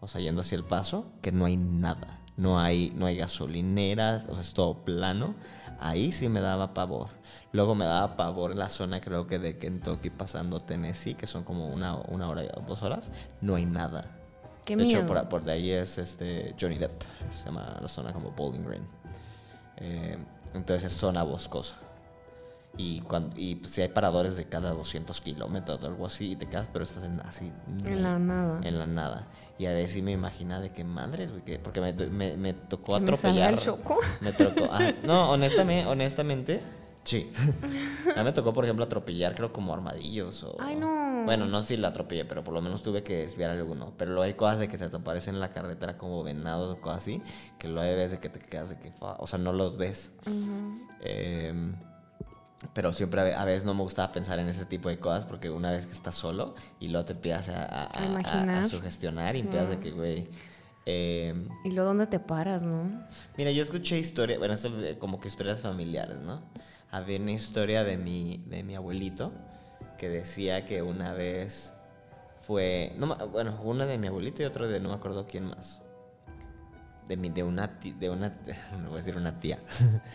o 0.00 0.08
sea, 0.08 0.20
yendo 0.20 0.40
hacia 0.40 0.56
el 0.56 0.64
paso, 0.64 1.12
que 1.20 1.32
no 1.32 1.44
hay 1.44 1.56
nada. 1.56 2.18
No 2.36 2.58
hay, 2.58 2.90
no 2.96 3.04
hay 3.04 3.16
gasolineras, 3.16 4.24
o 4.28 4.32
sea, 4.32 4.40
es 4.40 4.54
todo 4.54 4.82
plano. 4.82 5.34
Ahí 5.78 6.10
sí 6.10 6.30
me 6.30 6.40
daba 6.40 6.72
pavor. 6.72 7.08
Luego 7.52 7.74
me 7.74 7.84
daba 7.84 8.16
pavor 8.16 8.56
la 8.56 8.70
zona, 8.70 9.02
creo 9.02 9.26
que 9.26 9.38
de 9.38 9.58
Kentucky 9.58 10.08
pasando 10.08 10.60
Tennessee, 10.60 11.14
que 11.14 11.26
son 11.26 11.44
como 11.44 11.68
una, 11.68 11.96
una 11.96 12.28
hora 12.28 12.42
o 12.56 12.62
dos 12.62 12.82
horas. 12.82 13.10
No 13.42 13.56
hay 13.56 13.66
nada. 13.66 14.16
Qué 14.64 14.74
de 14.74 14.84
miedo. 14.84 15.00
hecho, 15.00 15.06
por, 15.06 15.28
por 15.28 15.44
de 15.44 15.52
ahí 15.52 15.70
es 15.70 15.98
este 15.98 16.54
Johnny 16.58 16.78
Depp. 16.78 17.02
Se 17.30 17.44
llama 17.44 17.76
la 17.80 17.88
zona 17.88 18.12
como 18.14 18.30
Bowling 18.30 18.64
Green. 18.64 18.88
Eh, 19.76 20.16
entonces 20.54 20.90
es 20.90 20.98
zona 20.98 21.22
boscosa. 21.22 21.76
Y, 22.76 23.00
cuando, 23.00 23.34
y 23.36 23.56
pues, 23.56 23.72
si 23.72 23.82
hay 23.82 23.88
paradores 23.88 24.36
de 24.36 24.46
cada 24.46 24.70
200 24.70 25.20
kilómetros 25.20 25.82
o 25.82 25.86
algo 25.86 26.06
así, 26.06 26.32
y 26.32 26.36
te 26.36 26.46
quedas, 26.46 26.68
pero 26.72 26.84
estás 26.84 27.04
en, 27.04 27.20
así. 27.20 27.52
En 27.84 28.02
la 28.02 28.18
nada. 28.18 28.60
En 28.62 28.78
la 28.78 28.86
nada. 28.86 29.26
Y 29.58 29.66
a 29.66 29.74
veces 29.74 29.92
sí 29.92 30.02
me 30.02 30.12
imagina 30.12 30.60
de 30.60 30.70
qué 30.72 30.84
madres, 30.84 31.30
güey, 31.30 31.42
que- 31.44 31.58
porque 31.58 31.80
me, 31.80 31.92
me, 31.92 32.36
me 32.36 32.54
tocó 32.54 32.94
Que 32.94 33.00
me 33.00 33.04
atropellar. 33.04 33.54
el 33.54 33.58
choco. 33.60 33.98
Me 34.20 34.32
tocó. 34.32 34.68
ah, 34.70 34.92
no, 35.04 35.30
honestamente, 35.32 35.86
honestamente, 35.88 36.60
Sí. 37.02 37.32
a 38.14 38.18
mí 38.18 38.24
me 38.24 38.32
tocó, 38.32 38.52
por 38.52 38.64
ejemplo, 38.64 38.84
atropellar, 38.84 39.34
creo, 39.34 39.52
como 39.54 39.72
armadillos. 39.72 40.44
O... 40.44 40.54
Ay, 40.60 40.76
no. 40.76 41.24
Bueno, 41.24 41.46
no 41.46 41.62
si 41.62 41.76
la 41.78 41.88
atropellé, 41.88 42.26
pero 42.26 42.44
por 42.44 42.52
lo 42.54 42.60
menos 42.60 42.82
tuve 42.82 43.02
que 43.02 43.16
desviar 43.22 43.50
alguno. 43.50 43.94
Pero 43.96 44.10
luego 44.10 44.24
hay 44.24 44.34
cosas 44.34 44.58
de 44.58 44.68
que 44.68 44.76
se 44.78 44.88
te 44.90 44.96
aparecen 44.96 45.34
en 45.34 45.40
la 45.40 45.50
carretera 45.50 45.96
como 45.96 46.22
venados 46.22 46.74
o 46.76 46.80
cosas 46.80 46.98
así, 46.98 47.22
que 47.58 47.68
luego 47.68 47.82
hay 47.88 47.94
veces 47.94 48.12
de 48.12 48.18
que 48.18 48.28
te 48.28 48.38
quedas 48.38 48.68
de 48.68 48.78
que, 48.78 48.92
o 49.00 49.26
sea, 49.26 49.38
no 49.38 49.52
los 49.54 49.76
ves. 49.78 50.12
eh, 51.00 51.72
pero 52.74 52.92
siempre 52.92 53.34
a 53.34 53.44
veces 53.44 53.64
no 53.64 53.74
me 53.74 53.82
gustaba 53.82 54.12
pensar 54.12 54.38
en 54.38 54.48
ese 54.48 54.66
tipo 54.66 54.88
de 54.88 54.98
cosas 54.98 55.24
porque 55.24 55.50
una 55.50 55.70
vez 55.70 55.86
que 55.86 55.92
estás 55.92 56.14
solo 56.14 56.54
y 56.78 56.88
luego 56.88 57.06
te 57.06 57.12
empiezas 57.12 57.48
a, 57.48 57.84
a, 57.84 58.62
a, 58.64 58.68
sugestionar 58.68 59.36
y 59.36 59.40
empiezas 59.40 59.68
de 59.70 59.78
que, 59.78 59.90
güey... 59.90 60.28
Eh, 60.86 61.34
y 61.64 61.70
luego 61.72 61.88
dónde 61.88 62.06
te 62.06 62.18
paras, 62.18 62.62
¿no? 62.62 63.06
Mira, 63.36 63.50
yo 63.50 63.62
escuché 63.62 63.98
historias, 63.98 64.38
bueno, 64.38 64.54
esto 64.54 64.68
es 64.84 64.96
como 64.96 65.20
que 65.20 65.28
historias 65.28 65.60
familiares, 65.60 66.20
¿no? 66.20 66.42
Había 66.90 67.18
una 67.18 67.32
historia 67.32 67.84
de 67.84 67.96
mi, 67.96 68.42
de 68.46 68.62
mi 68.62 68.74
abuelito 68.74 69.32
que 69.98 70.08
decía 70.08 70.64
que 70.64 70.82
una 70.82 71.12
vez 71.12 71.72
fue, 72.40 72.94
no, 72.98 73.14
bueno, 73.28 73.60
una 73.62 73.86
de 73.86 73.98
mi 73.98 74.08
abuelito 74.08 74.42
y 74.42 74.46
otra 74.46 74.66
de 74.66 74.80
no 74.80 74.88
me 74.88 74.94
acuerdo 74.94 75.26
quién 75.26 75.44
más 75.44 75.80
de, 77.10 77.16
mi, 77.16 77.28
de 77.28 77.42
una 77.42 77.66
de 77.66 78.08
una, 78.08 78.28
no 78.82 78.90
voy 78.90 79.00
a 79.00 79.02
decir 79.02 79.16
una 79.16 79.40
tía, 79.40 79.58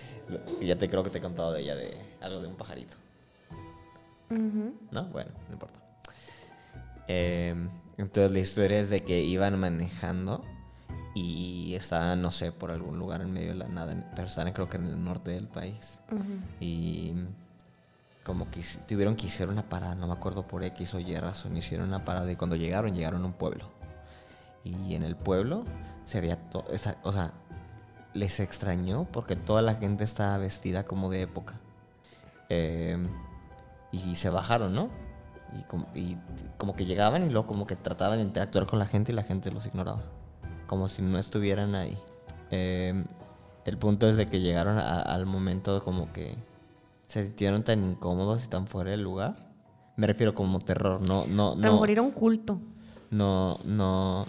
ya 0.62 0.78
te 0.78 0.90
creo 0.90 1.04
que 1.04 1.10
te 1.10 1.18
he 1.18 1.22
contado 1.22 1.52
de 1.52 1.62
ella, 1.62 1.76
de 1.76 1.98
algo 2.22 2.42
de 2.42 2.48
un 2.48 2.56
pajarito. 2.56 2.96
¿No? 4.30 5.04
Bueno, 5.10 5.32
no 5.48 5.54
importa. 5.54 5.80
Em, 7.08 7.70
entonces 7.98 8.32
la 8.32 8.40
historia 8.40 8.80
es 8.80 8.90
de 8.90 9.04
que 9.04 9.22
iban 9.22 9.60
manejando 9.60 10.44
y 11.14 11.76
estaban, 11.76 12.22
no 12.22 12.32
sé, 12.32 12.52
por 12.52 12.72
algún 12.72 12.98
lugar 12.98 13.22
en 13.22 13.32
medio 13.32 13.50
de 13.50 13.56
la 13.56 13.68
nada, 13.68 13.94
pero 14.16 14.28
estaban 14.28 14.52
creo 14.54 14.68
que 14.68 14.78
en 14.78 14.86
el 14.86 15.04
norte 15.04 15.32
del 15.32 15.48
país. 15.48 16.00
Y 16.60 17.14
como 18.24 18.50
que 18.50 18.64
tuvieron 18.88 19.16
que 19.16 19.28
hacer 19.28 19.50
una 19.50 19.70
parada, 19.70 19.96
no 19.96 20.08
me 20.08 20.14
acuerdo 20.14 20.48
por 20.48 20.64
X 20.64 20.96
o 20.96 21.00
Y 21.00 21.16
razón, 21.18 21.56
hicieron 21.56 21.90
una 21.90 22.04
parada 22.04 22.32
y 22.32 22.36
cuando 22.36 22.56
llegaron, 22.56 22.94
llegaron 22.94 23.22
a 23.22 23.26
un 23.26 23.34
pueblo. 23.34 23.75
Y 24.66 24.96
en 24.96 25.04
el 25.04 25.16
pueblo 25.16 25.64
se 26.04 26.18
había, 26.18 26.40
o 27.04 27.14
sea, 27.14 27.34
les 28.14 28.40
extrañó 28.40 29.08
porque 29.12 29.36
toda 29.36 29.62
la 29.62 29.76
gente 29.76 30.04
estaba 30.04 30.38
vestida 30.38 30.84
como 30.84 31.10
de 31.10 31.22
época. 31.22 31.60
Em, 32.50 33.08
y 33.92 34.16
se 34.16 34.30
bajaron, 34.30 34.74
¿no? 34.74 34.90
Y 35.94 36.18
como, 36.58 36.76
que 36.76 36.86
llegaban 36.86 37.26
y 37.26 37.30
luego 37.30 37.48
como 37.48 37.68
que 37.68 37.76
trataban 37.76 38.18
de 38.18 38.24
interactuar 38.24 38.66
con 38.66 38.80
la 38.80 38.88
gente 38.88 39.12
y 39.12 39.16
la 39.16 39.24
gente 39.24 39.52
los 39.52 39.66
ignoraba. 39.66 40.04
Como 40.68 40.88
si 40.88 41.02
no 41.02 41.18
estuvieran 41.20 41.76
ahí. 41.76 41.98
Em, 42.50 43.06
el 43.66 43.78
punto 43.78 44.10
es 44.10 44.18
de 44.18 44.26
que 44.26 44.42
llegaron 44.42 44.80
al 44.80 45.26
momento 45.26 45.84
como 45.84 46.12
que 46.12 46.38
se 47.08 47.24
sintieron 47.24 47.64
tan 47.64 47.84
incómodos 47.84 48.44
y 48.46 48.48
tan 48.48 48.68
fuera 48.68 48.92
del 48.92 49.02
lugar. 49.02 49.36
Me 49.96 50.08
refiero 50.08 50.34
como 50.34 50.60
terror, 50.60 51.02
no, 51.02 51.26
no, 51.28 51.56
no. 51.56 51.84
A 51.84 52.02
un 52.02 52.12
culto. 52.12 52.60
No, 53.12 53.60
no, 53.64 54.26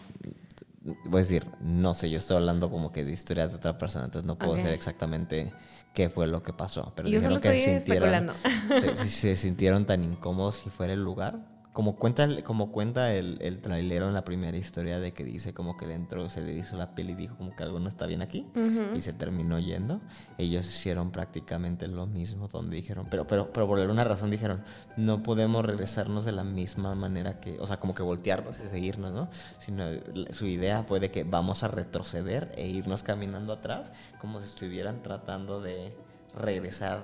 voy 1.05 1.21
a 1.21 1.23
decir, 1.23 1.47
no 1.61 1.95
sé, 1.95 2.11
yo 2.11 2.19
estoy 2.19 2.37
hablando 2.37 2.71
como 2.71 2.93
que 2.93 3.05
de 3.05 3.13
historias 3.13 3.51
de 3.51 3.57
otra 3.57 3.79
persona, 3.79 4.07
entonces 4.07 4.27
no 4.27 4.37
puedo 4.37 4.55
decir 4.55 4.71
exactamente 4.71 5.53
qué 5.95 6.09
fue 6.09 6.27
lo 6.27 6.43
que 6.43 6.53
pasó. 6.53 6.93
Pero 6.95 7.09
yo 7.09 7.19
dijeron 7.19 7.41
que 7.41 7.51
se 7.65 7.81
sintieron, 7.81 8.31
se, 8.69 9.09
se, 9.09 9.37
sintieron 9.37 9.87
tan 9.87 10.05
incómodos 10.05 10.57
si 10.63 10.71
fuera 10.71 10.93
el 10.93 11.03
lugar 11.03 11.39
como 11.77 11.97
cuenta, 11.97 12.27
como 12.43 12.73
cuenta 12.73 13.13
el, 13.13 13.37
el 13.43 13.61
trailero 13.61 14.09
en 14.09 14.15
la 14.15 14.25
primera 14.25 14.57
historia 14.57 14.99
de 14.99 15.13
que 15.13 15.25
dice 15.25 15.53
como 15.53 15.77
que 15.77 15.87
le 15.87 15.93
entró, 15.93 16.27
se 16.31 16.41
le 16.41 16.55
hizo 16.55 16.75
la 16.75 16.95
piel 16.95 17.11
y 17.11 17.15
dijo 17.15 17.37
como 17.37 17.55
que 17.55 17.65
algo 17.65 17.79
no 17.79 17.91
está 17.91 18.07
bien 18.07 18.23
aquí 18.23 18.47
y 18.95 19.03
se 19.03 19.13
terminó 19.13 19.59
yendo. 19.59 20.01
Ellos 20.39 20.67
hicieron 20.67 21.11
prácticamente 21.11 21.87
lo 21.87 22.07
mismo 22.07 22.49
donde 22.49 22.77
dijeron, 22.77 23.09
pero, 23.11 23.27
pero, 23.27 23.53
pero 23.53 23.69
por 23.69 23.79
alguna 23.79 24.05
razón 24.05 24.31
dijeron, 24.31 24.65
no 24.97 25.23
podemos 25.23 25.67
regresarnos 25.67 26.25
de 26.25 26.33
la 26.33 26.45
misma 26.45 26.95
manera 26.95 27.41
que, 27.41 27.59
o 27.61 27.67
sea, 27.67 27.79
como 27.79 27.95
que 27.95 28.03
voltearnos 28.03 28.59
y 28.59 28.69
seguirnos, 28.69 29.13
¿no? 29.13 29.29
Sino 29.59 29.85
su 30.31 30.47
idea 30.47 30.83
fue 30.85 30.99
de 30.99 31.11
que 31.11 31.25
vamos 31.25 31.63
a 31.63 31.69
retroceder 31.69 32.55
e 32.57 32.67
irnos 32.69 33.03
caminando 33.03 33.53
atrás 33.53 33.93
como 34.19 34.41
si 34.41 34.47
estuvieran 34.47 35.03
tratando 35.03 35.61
de 35.61 35.95
regresar 36.35 37.03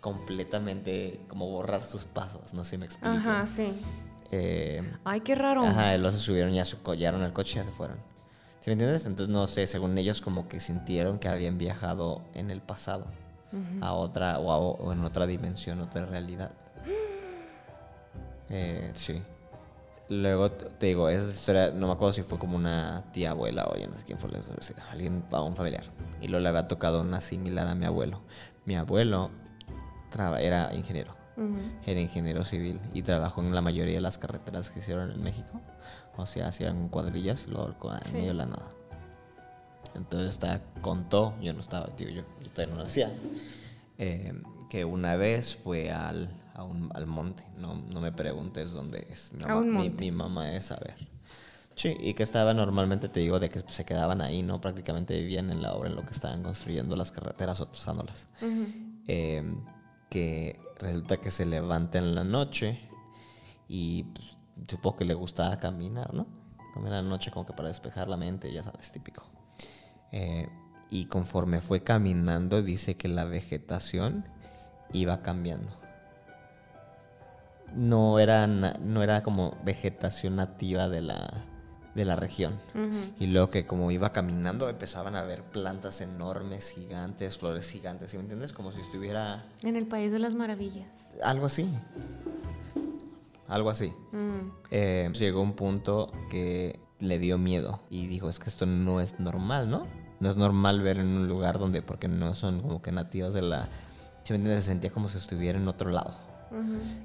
completamente 0.00 1.20
como 1.28 1.48
borrar 1.48 1.84
sus 1.84 2.04
pasos, 2.04 2.54
no 2.54 2.64
sé 2.64 2.70
si 2.70 2.78
me 2.78 2.86
explico. 2.86 3.16
Ajá, 3.16 3.46
sí. 3.46 3.72
Eh, 4.30 4.82
Ay, 5.04 5.20
qué 5.20 5.34
raro. 5.34 5.64
Ajá, 5.64 5.96
los 5.96 6.14
se 6.14 6.20
subieron 6.20 6.52
ya 6.52 6.64
su 6.64 6.82
collaron 6.82 7.22
al 7.22 7.32
coche 7.32 7.54
y 7.54 7.56
ya 7.56 7.64
se 7.64 7.72
fueron. 7.72 7.96
¿Sí 8.60 8.70
me 8.70 8.72
entiendes? 8.72 9.06
Entonces, 9.06 9.32
no 9.32 9.46
sé, 9.48 9.66
según 9.66 9.96
ellos 9.98 10.20
como 10.20 10.48
que 10.48 10.60
sintieron 10.60 11.18
que 11.18 11.28
habían 11.28 11.58
viajado 11.58 12.22
en 12.34 12.50
el 12.50 12.60
pasado 12.60 13.06
a 13.80 13.94
otra 13.94 14.38
o, 14.40 14.92
en 14.92 15.04
otra 15.04 15.26
dimensión, 15.26 15.80
otra 15.80 16.04
realidad. 16.04 16.52
Eh, 18.50 18.92
sí. 18.94 19.22
Luego 20.10 20.50
te 20.50 20.86
digo, 20.86 21.08
esa 21.08 21.30
historia, 21.30 21.70
no 21.70 21.86
me 21.86 21.92
acuerdo 21.92 22.12
si 22.12 22.22
fue 22.22 22.38
como 22.38 22.56
una 22.56 23.04
tía 23.12 23.30
abuela 23.30 23.66
o 23.66 23.76
ya 23.76 23.86
no 23.86 23.96
sé 23.96 24.04
quién 24.04 24.18
fue, 24.18 24.30
alguien, 24.90 25.24
un 25.30 25.56
familiar. 25.56 25.84
Y 26.20 26.28
luego 26.28 26.42
le 26.42 26.48
había 26.48 26.66
tocado 26.66 27.02
una 27.02 27.20
similar 27.20 27.68
a 27.68 27.74
mi 27.74 27.84
abuelo. 27.84 28.22
Mi 28.64 28.76
abuelo 28.76 29.30
era 30.40 30.74
ingeniero. 30.74 31.16
Era 31.86 32.00
ingeniero 32.00 32.44
civil 32.44 32.80
y 32.94 33.02
trabajó 33.02 33.42
en 33.42 33.54
la 33.54 33.60
mayoría 33.60 33.94
de 33.94 34.00
las 34.00 34.18
carreteras 34.18 34.70
que 34.70 34.80
hicieron 34.80 35.12
en 35.12 35.22
México. 35.22 35.60
O 36.16 36.26
sea, 36.26 36.48
hacían 36.48 36.88
cuadrillas 36.88 37.44
y 37.46 37.50
luego 37.50 37.76
en 37.92 38.12
medio 38.12 38.28
de 38.28 38.34
la 38.34 38.46
nada. 38.46 38.68
Entonces 39.94 40.30
está, 40.30 40.60
contó, 40.80 41.34
yo 41.40 41.52
no 41.52 41.60
estaba, 41.60 41.86
tío, 41.94 42.08
yo, 42.08 42.22
yo 42.42 42.50
todavía 42.50 42.74
no 42.74 42.80
lo 42.80 42.86
hacía, 42.86 43.12
eh, 43.98 44.32
que 44.68 44.84
una 44.84 45.16
vez 45.16 45.56
fue 45.56 45.90
al, 45.90 46.28
a 46.54 46.64
un, 46.64 46.90
al 46.94 47.06
monte. 47.06 47.44
No, 47.56 47.74
no 47.74 48.00
me 48.00 48.12
preguntes 48.12 48.72
dónde 48.72 49.06
es. 49.10 49.32
Mi, 49.64 49.90
mi, 49.90 50.10
mamá 50.10 50.52
es 50.54 50.66
saber. 50.66 50.96
Sí, 51.74 51.96
y 52.00 52.14
que 52.14 52.24
estaba 52.24 52.52
normalmente, 52.54 53.08
te 53.08 53.20
digo, 53.20 53.38
de 53.38 53.48
que 53.48 53.62
se 53.68 53.84
quedaban 53.84 54.20
ahí, 54.20 54.42
¿no? 54.42 54.60
Prácticamente 54.60 55.16
vivían 55.18 55.50
en 55.50 55.62
la 55.62 55.74
obra 55.74 55.88
en 55.88 55.94
lo 55.94 56.04
que 56.04 56.12
estaban 56.12 56.42
construyendo 56.42 56.96
las 56.96 57.12
carreteras 57.12 57.60
o 57.60 57.66
trazándolas. 57.68 58.26
eh, 59.06 59.44
que 60.08 60.60
resulta 60.78 61.18
que 61.18 61.30
se 61.30 61.46
levanta 61.46 61.98
en 61.98 62.14
la 62.14 62.24
noche 62.24 62.80
y 63.68 64.04
pues, 64.04 64.36
supongo 64.68 64.96
que 64.96 65.04
le 65.04 65.14
gustaba 65.14 65.58
caminar, 65.58 66.14
¿no? 66.14 66.26
Caminar 66.74 67.00
en 67.00 67.04
la 67.04 67.10
noche 67.10 67.30
como 67.30 67.46
que 67.46 67.52
para 67.52 67.68
despejar 67.68 68.08
la 68.08 68.16
mente, 68.16 68.52
ya 68.52 68.62
sabes, 68.62 68.90
típico. 68.92 69.24
Eh, 70.12 70.48
y 70.90 71.06
conforme 71.06 71.60
fue 71.60 71.82
caminando, 71.82 72.62
dice 72.62 72.96
que 72.96 73.08
la 73.08 73.24
vegetación 73.24 74.24
iba 74.92 75.22
cambiando. 75.22 75.78
No 77.74 78.18
era, 78.18 78.46
no 78.46 79.02
era 79.02 79.22
como 79.22 79.56
vegetación 79.62 80.36
nativa 80.36 80.88
de 80.88 81.02
la, 81.02 81.44
de 81.98 82.04
la 82.04 82.16
región. 82.16 82.58
Y 83.18 83.26
luego 83.26 83.50
que 83.50 83.66
como 83.66 83.90
iba 83.90 84.12
caminando 84.12 84.68
empezaban 84.68 85.16
a 85.16 85.22
ver 85.22 85.42
plantas 85.42 86.00
enormes, 86.00 86.70
gigantes, 86.70 87.36
flores 87.36 87.68
gigantes, 87.68 88.10
¿sí 88.10 88.16
me 88.16 88.22
entiendes? 88.22 88.52
Como 88.52 88.72
si 88.72 88.80
estuviera... 88.80 89.44
En 89.62 89.76
el 89.76 89.86
País 89.86 90.12
de 90.12 90.20
las 90.20 90.34
Maravillas. 90.34 91.12
Algo 91.22 91.46
así. 91.46 91.68
Algo 93.48 93.70
así. 93.70 93.92
Mm. 94.12 94.50
Eh, 94.70 95.10
llegó 95.12 95.42
un 95.42 95.54
punto 95.54 96.12
que 96.30 96.78
le 97.00 97.18
dio 97.18 97.36
miedo 97.36 97.80
y 97.90 98.06
dijo, 98.06 98.30
es 98.30 98.38
que 98.38 98.48
esto 98.48 98.64
no 98.64 99.00
es 99.00 99.18
normal, 99.18 99.68
¿no? 99.68 99.86
No 100.20 100.30
es 100.30 100.36
normal 100.36 100.80
ver 100.80 100.98
en 100.98 101.08
un 101.08 101.28
lugar 101.28 101.58
donde, 101.58 101.82
porque 101.82 102.08
no 102.08 102.32
son 102.34 102.60
como 102.62 102.80
que 102.80 102.92
nativos 102.92 103.34
de 103.34 103.42
la... 103.42 103.68
¿Sí 104.24 104.32
me 104.32 104.36
entiendes? 104.36 104.64
Se 104.64 104.70
sentía 104.70 104.90
como 104.90 105.08
si 105.08 105.18
estuviera 105.18 105.58
en 105.58 105.66
otro 105.68 105.90
lado. 105.90 106.14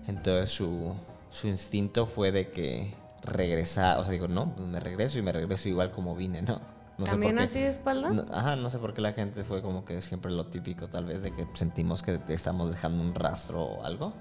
Entonces 0.08 0.52
su, 0.52 0.94
su 1.32 1.48
instinto 1.48 2.06
fue 2.06 2.32
de 2.32 2.52
que 2.52 2.94
regresar, 3.24 4.00
o 4.00 4.04
sea, 4.04 4.12
digo, 4.12 4.28
no, 4.28 4.54
pues 4.56 4.68
me 4.68 4.80
regreso 4.80 5.18
y 5.18 5.22
me 5.22 5.32
regreso 5.32 5.70
igual 5.70 5.92
como 5.92 6.16
vine, 6.16 6.42
¿no? 6.42 6.62
no 6.98 7.06
¿También 7.06 7.40
así 7.40 7.60
de 7.60 7.68
espaldas? 7.68 8.26
ajá, 8.32 8.56
no 8.56 8.70
sé 8.70 8.80
por 8.80 8.94
qué 8.94 9.02
la 9.02 9.14
gente 9.14 9.44
fue 9.44 9.62
como 9.62 9.86
que 9.86 10.02
siempre 10.02 10.32
lo 10.32 10.48
típico, 10.48 10.88
tal 10.88 11.06
vez, 11.06 11.22
de 11.22 11.32
que 11.32 11.48
sentimos 11.54 12.04
que 12.04 12.20
estamos 12.28 12.72
dejando 12.72 13.02
un 13.02 13.16
rastro 13.16 13.64
o 13.64 13.86
algo. 13.86 14.14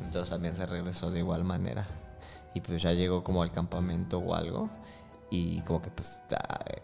Entonces 0.00 0.30
también 0.30 0.56
se 0.56 0.66
regresó 0.66 1.10
de 1.10 1.20
igual 1.20 1.44
manera. 1.44 1.86
Y 2.52 2.60
pues 2.60 2.82
ya 2.82 2.92
llegó 2.92 3.24
como 3.24 3.42
al 3.42 3.52
campamento 3.52 4.18
o 4.18 4.34
algo. 4.34 4.68
Y 5.30 5.60
como 5.62 5.82
que 5.82 5.90
pues 5.90 6.20
está 6.22 6.38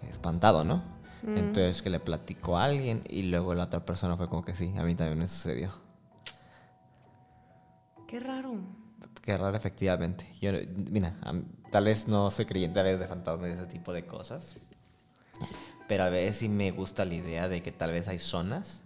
espantado, 0.09 0.65
¿no? 0.65 0.83
Mm. 1.23 1.37
Entonces 1.37 1.83
que 1.83 1.91
le 1.91 2.01
platicó 2.01 2.57
a 2.57 2.65
alguien 2.65 3.03
y 3.09 3.23
luego 3.23 3.55
la 3.55 3.65
otra 3.65 3.85
persona 3.85 4.17
fue 4.17 4.29
como 4.29 4.45
que 4.45 4.55
sí, 4.55 4.73
a 4.77 4.83
mí 4.83 4.95
también 4.95 5.19
me 5.19 5.27
sucedió. 5.27 5.71
Qué 8.07 8.19
raro. 8.19 8.55
Qué 9.31 9.39
raro, 9.39 9.57
efectivamente. 9.57 10.27
Yo, 10.41 10.51
mira, 10.91 11.15
tal 11.71 11.85
vez 11.85 12.09
no 12.09 12.33
soy 12.33 12.47
creyente 12.47 12.81
a 12.81 12.83
veces 12.83 12.99
de 12.99 13.07
fantasmas 13.07 13.51
y 13.51 13.53
ese 13.53 13.67
tipo 13.67 13.93
de 13.93 14.05
cosas. 14.05 14.57
Pero 15.87 16.03
a 16.03 16.09
veces 16.09 16.35
sí 16.35 16.49
me 16.49 16.73
gusta 16.73 17.05
la 17.05 17.15
idea 17.15 17.49
de 17.49 17.63
que 17.63 17.71
tal 17.71 17.93
vez 17.93 18.09
hay 18.09 18.19
zonas. 18.19 18.83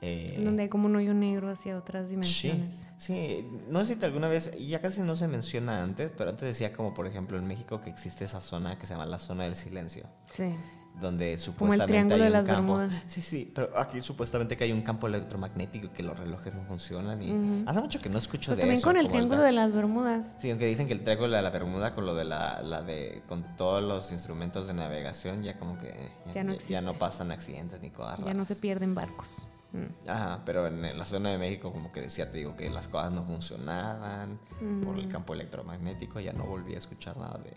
Eh, 0.00 0.40
Donde 0.44 0.64
hay 0.64 0.68
como 0.68 0.86
un 0.86 0.96
hoyo 0.96 1.14
negro 1.14 1.48
hacia 1.50 1.78
otras 1.78 2.08
dimensiones. 2.08 2.84
Sí, 2.98 3.46
no 3.68 3.84
sé 3.84 3.94
si 3.94 4.04
alguna 4.04 4.26
vez, 4.26 4.50
ya 4.58 4.80
casi 4.80 5.02
no 5.02 5.14
se 5.14 5.28
menciona 5.28 5.84
antes, 5.84 6.10
pero 6.18 6.30
antes 6.30 6.48
decía 6.48 6.72
como 6.72 6.92
por 6.92 7.06
ejemplo 7.06 7.38
en 7.38 7.46
México 7.46 7.80
que 7.80 7.90
existe 7.90 8.24
esa 8.24 8.40
zona 8.40 8.76
que 8.76 8.86
se 8.86 8.94
llama 8.94 9.06
la 9.06 9.20
zona 9.20 9.44
del 9.44 9.54
silencio. 9.54 10.06
Sí. 10.28 10.56
Donde 11.00 11.30
Como 11.32 11.38
supuestamente 11.44 11.82
el 11.82 11.88
triángulo 11.88 12.14
hay 12.14 12.20
de 12.20 12.26
un 12.26 12.32
las 12.32 12.46
campo. 12.46 12.76
Bermudas. 12.76 13.02
Sí, 13.06 13.22
sí, 13.22 13.50
pero 13.54 13.70
aquí 13.78 14.00
supuestamente 14.02 14.56
que 14.56 14.64
hay 14.64 14.72
un 14.72 14.82
campo 14.82 15.06
electromagnético 15.06 15.86
y 15.86 15.88
que 15.90 16.02
los 16.02 16.18
relojes 16.18 16.54
no 16.54 16.62
funcionan 16.64 17.22
y 17.22 17.30
Ujú. 17.30 17.62
hace 17.66 17.80
mucho 17.80 18.00
que 18.00 18.08
no 18.10 18.18
escucho 18.18 18.50
Pues 18.50 18.58
de 18.58 18.62
también 18.62 18.78
eso. 18.78 18.86
con 18.88 18.96
el 18.96 19.04
como 19.06 19.14
triángulo 19.16 19.42
de 19.42 19.52
las 19.52 19.72
Bermudas. 19.72 20.36
Sí, 20.40 20.50
aunque 20.50 20.66
dicen 20.66 20.86
que 20.88 20.92
el 20.92 21.02
triángulo 21.02 21.36
de 21.36 21.42
la 21.42 21.50
Bermuda 21.50 21.94
con 21.94 22.04
lo 22.04 22.14
de 22.14 22.24
la, 22.24 22.60
la 22.62 22.82
de 22.82 23.22
con 23.28 23.56
todos 23.56 23.82
los 23.82 24.12
instrumentos 24.12 24.66
de 24.66 24.74
navegación 24.74 25.42
ya 25.42 25.58
como 25.58 25.78
que 25.78 25.94
Ya 26.34 26.44
no 26.44 26.54
ya, 26.68 26.82
no 26.82 26.94
pasan 26.98 27.30
accidentes 27.30 27.80
ni 27.80 27.90
cosas 27.90 28.18
Ya 28.24 28.34
no 28.34 28.44
se 28.44 28.56
pierden 28.56 28.94
barcos. 28.94 29.46
Mm. 29.72 30.08
Ajá, 30.10 30.40
pero 30.44 30.66
en 30.66 30.98
la 30.98 31.04
zona 31.04 31.30
de 31.30 31.38
México 31.38 31.72
como 31.72 31.92
que 31.92 32.00
decía, 32.00 32.28
te 32.30 32.38
digo, 32.38 32.56
que 32.56 32.68
las 32.68 32.88
cosas 32.88 33.12
no 33.12 33.22
funcionaban 33.22 34.38
por 34.84 34.98
el 34.98 35.06
Mm. 35.06 35.10
campo 35.10 35.32
electromagnético, 35.32 36.18
ya 36.20 36.32
no 36.32 36.44
volví 36.44 36.74
a 36.74 36.78
escuchar 36.78 37.16
nada 37.16 37.38
de... 37.38 37.52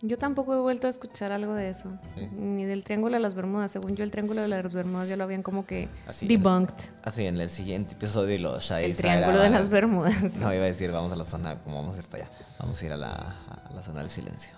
Yo 0.00 0.16
tampoco 0.16 0.54
he 0.54 0.60
vuelto 0.60 0.86
a 0.86 0.90
escuchar 0.90 1.32
algo 1.32 1.54
de 1.54 1.70
eso. 1.70 1.90
Sí. 2.16 2.28
Ni 2.28 2.64
del 2.64 2.84
Triángulo 2.84 3.14
de 3.14 3.20
las 3.20 3.34
Bermudas. 3.34 3.72
Según 3.72 3.96
yo, 3.96 4.04
el 4.04 4.12
Triángulo 4.12 4.40
de 4.42 4.46
las 4.48 4.72
Bermudas 4.72 5.08
ya 5.08 5.16
lo 5.16 5.24
habían 5.24 5.42
como 5.42 5.66
que 5.66 5.88
Así, 6.06 6.28
debunked. 6.28 6.74
Así 7.02 7.26
en 7.26 7.40
el 7.40 7.48
siguiente 7.48 7.94
episodio 7.94 8.38
los 8.38 8.62
Shai 8.62 8.84
El 8.84 8.94
Zaira 8.94 9.16
Triángulo 9.16 9.42
de 9.42 9.50
las 9.50 9.68
Bermudas. 9.68 10.34
No, 10.34 10.54
iba 10.54 10.62
a 10.62 10.66
decir, 10.66 10.92
vamos 10.92 11.10
a 11.12 11.16
la 11.16 11.24
zona, 11.24 11.58
como 11.62 11.76
vamos 11.76 11.94
a 11.94 11.96
ir 11.96 12.02
hasta 12.04 12.16
allá. 12.18 12.30
Vamos 12.60 12.80
a 12.80 12.86
ir 12.86 12.92
a 12.92 12.96
la, 12.96 13.10
a 13.12 13.72
la 13.74 13.82
zona 13.82 14.00
del 14.00 14.10
silencio. 14.10 14.52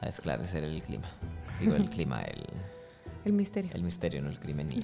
A 0.00 0.08
esclarecer 0.08 0.64
el 0.64 0.82
clima. 0.82 1.08
Digo, 1.60 1.74
el 1.74 1.90
clima, 1.90 2.22
el, 2.22 2.42
El 3.26 3.34
misterio. 3.34 3.70
el 3.74 3.82
misterio, 3.82 4.22
no 4.22 4.30
el 4.30 4.38
crimen. 4.40 4.72
Y, 4.72 4.82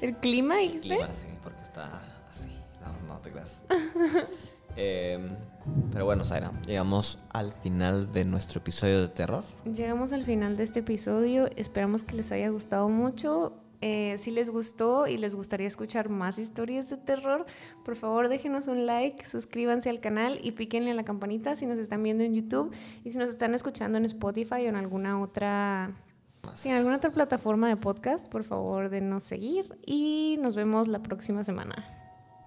¿El 0.00 0.16
clima, 0.16 0.60
el 0.62 0.68
dijiste? 0.72 0.88
clima, 0.88 1.08
sí, 1.08 1.26
porque 1.42 1.60
está 1.60 2.00
así. 2.30 2.48
No, 2.80 3.14
no 3.14 3.20
te 3.20 3.30
creas. 3.30 3.62
Em, 4.76 5.30
pero 5.92 6.04
bueno, 6.04 6.24
Zaira, 6.24 6.52
llegamos 6.66 7.18
al 7.30 7.52
final 7.52 8.12
de 8.12 8.24
nuestro 8.24 8.60
episodio 8.60 9.00
de 9.00 9.08
terror. 9.08 9.44
Llegamos 9.64 10.12
al 10.12 10.24
final 10.24 10.56
de 10.56 10.64
este 10.64 10.80
episodio. 10.80 11.48
Esperamos 11.56 12.02
que 12.02 12.16
les 12.16 12.32
haya 12.32 12.48
gustado 12.48 12.88
mucho. 12.88 13.52
Eh, 13.86 14.16
si 14.18 14.30
les 14.30 14.48
gustó 14.48 15.06
y 15.06 15.18
les 15.18 15.36
gustaría 15.36 15.66
escuchar 15.66 16.08
más 16.08 16.38
historias 16.38 16.88
de 16.88 16.96
terror, 16.96 17.44
por 17.84 17.96
favor 17.96 18.30
déjenos 18.30 18.66
un 18.66 18.86
like, 18.86 19.26
suscríbanse 19.26 19.90
al 19.90 20.00
canal 20.00 20.38
y 20.42 20.52
píquenle 20.52 20.92
a 20.92 20.94
la 20.94 21.04
campanita 21.04 21.54
si 21.54 21.66
nos 21.66 21.76
están 21.76 22.02
viendo 22.02 22.24
en 22.24 22.32
YouTube 22.32 22.72
y 23.04 23.12
si 23.12 23.18
nos 23.18 23.28
están 23.28 23.54
escuchando 23.54 23.98
en 23.98 24.06
Spotify 24.06 24.64
o 24.64 24.68
en 24.68 24.76
alguna 24.76 25.20
otra, 25.20 25.92
sí, 26.54 26.70
en 26.70 26.76
alguna 26.76 26.96
otra 26.96 27.10
plataforma 27.10 27.68
de 27.68 27.76
podcast, 27.76 28.26
por 28.28 28.44
favor 28.44 28.88
denos 28.88 29.22
seguir 29.22 29.78
y 29.84 30.38
nos 30.40 30.54
vemos 30.54 30.88
la 30.88 31.02
próxima 31.02 31.44
semana. 31.44 31.84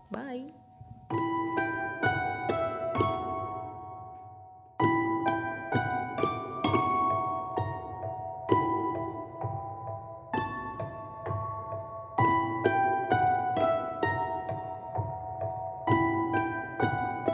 Bye. 0.09 0.66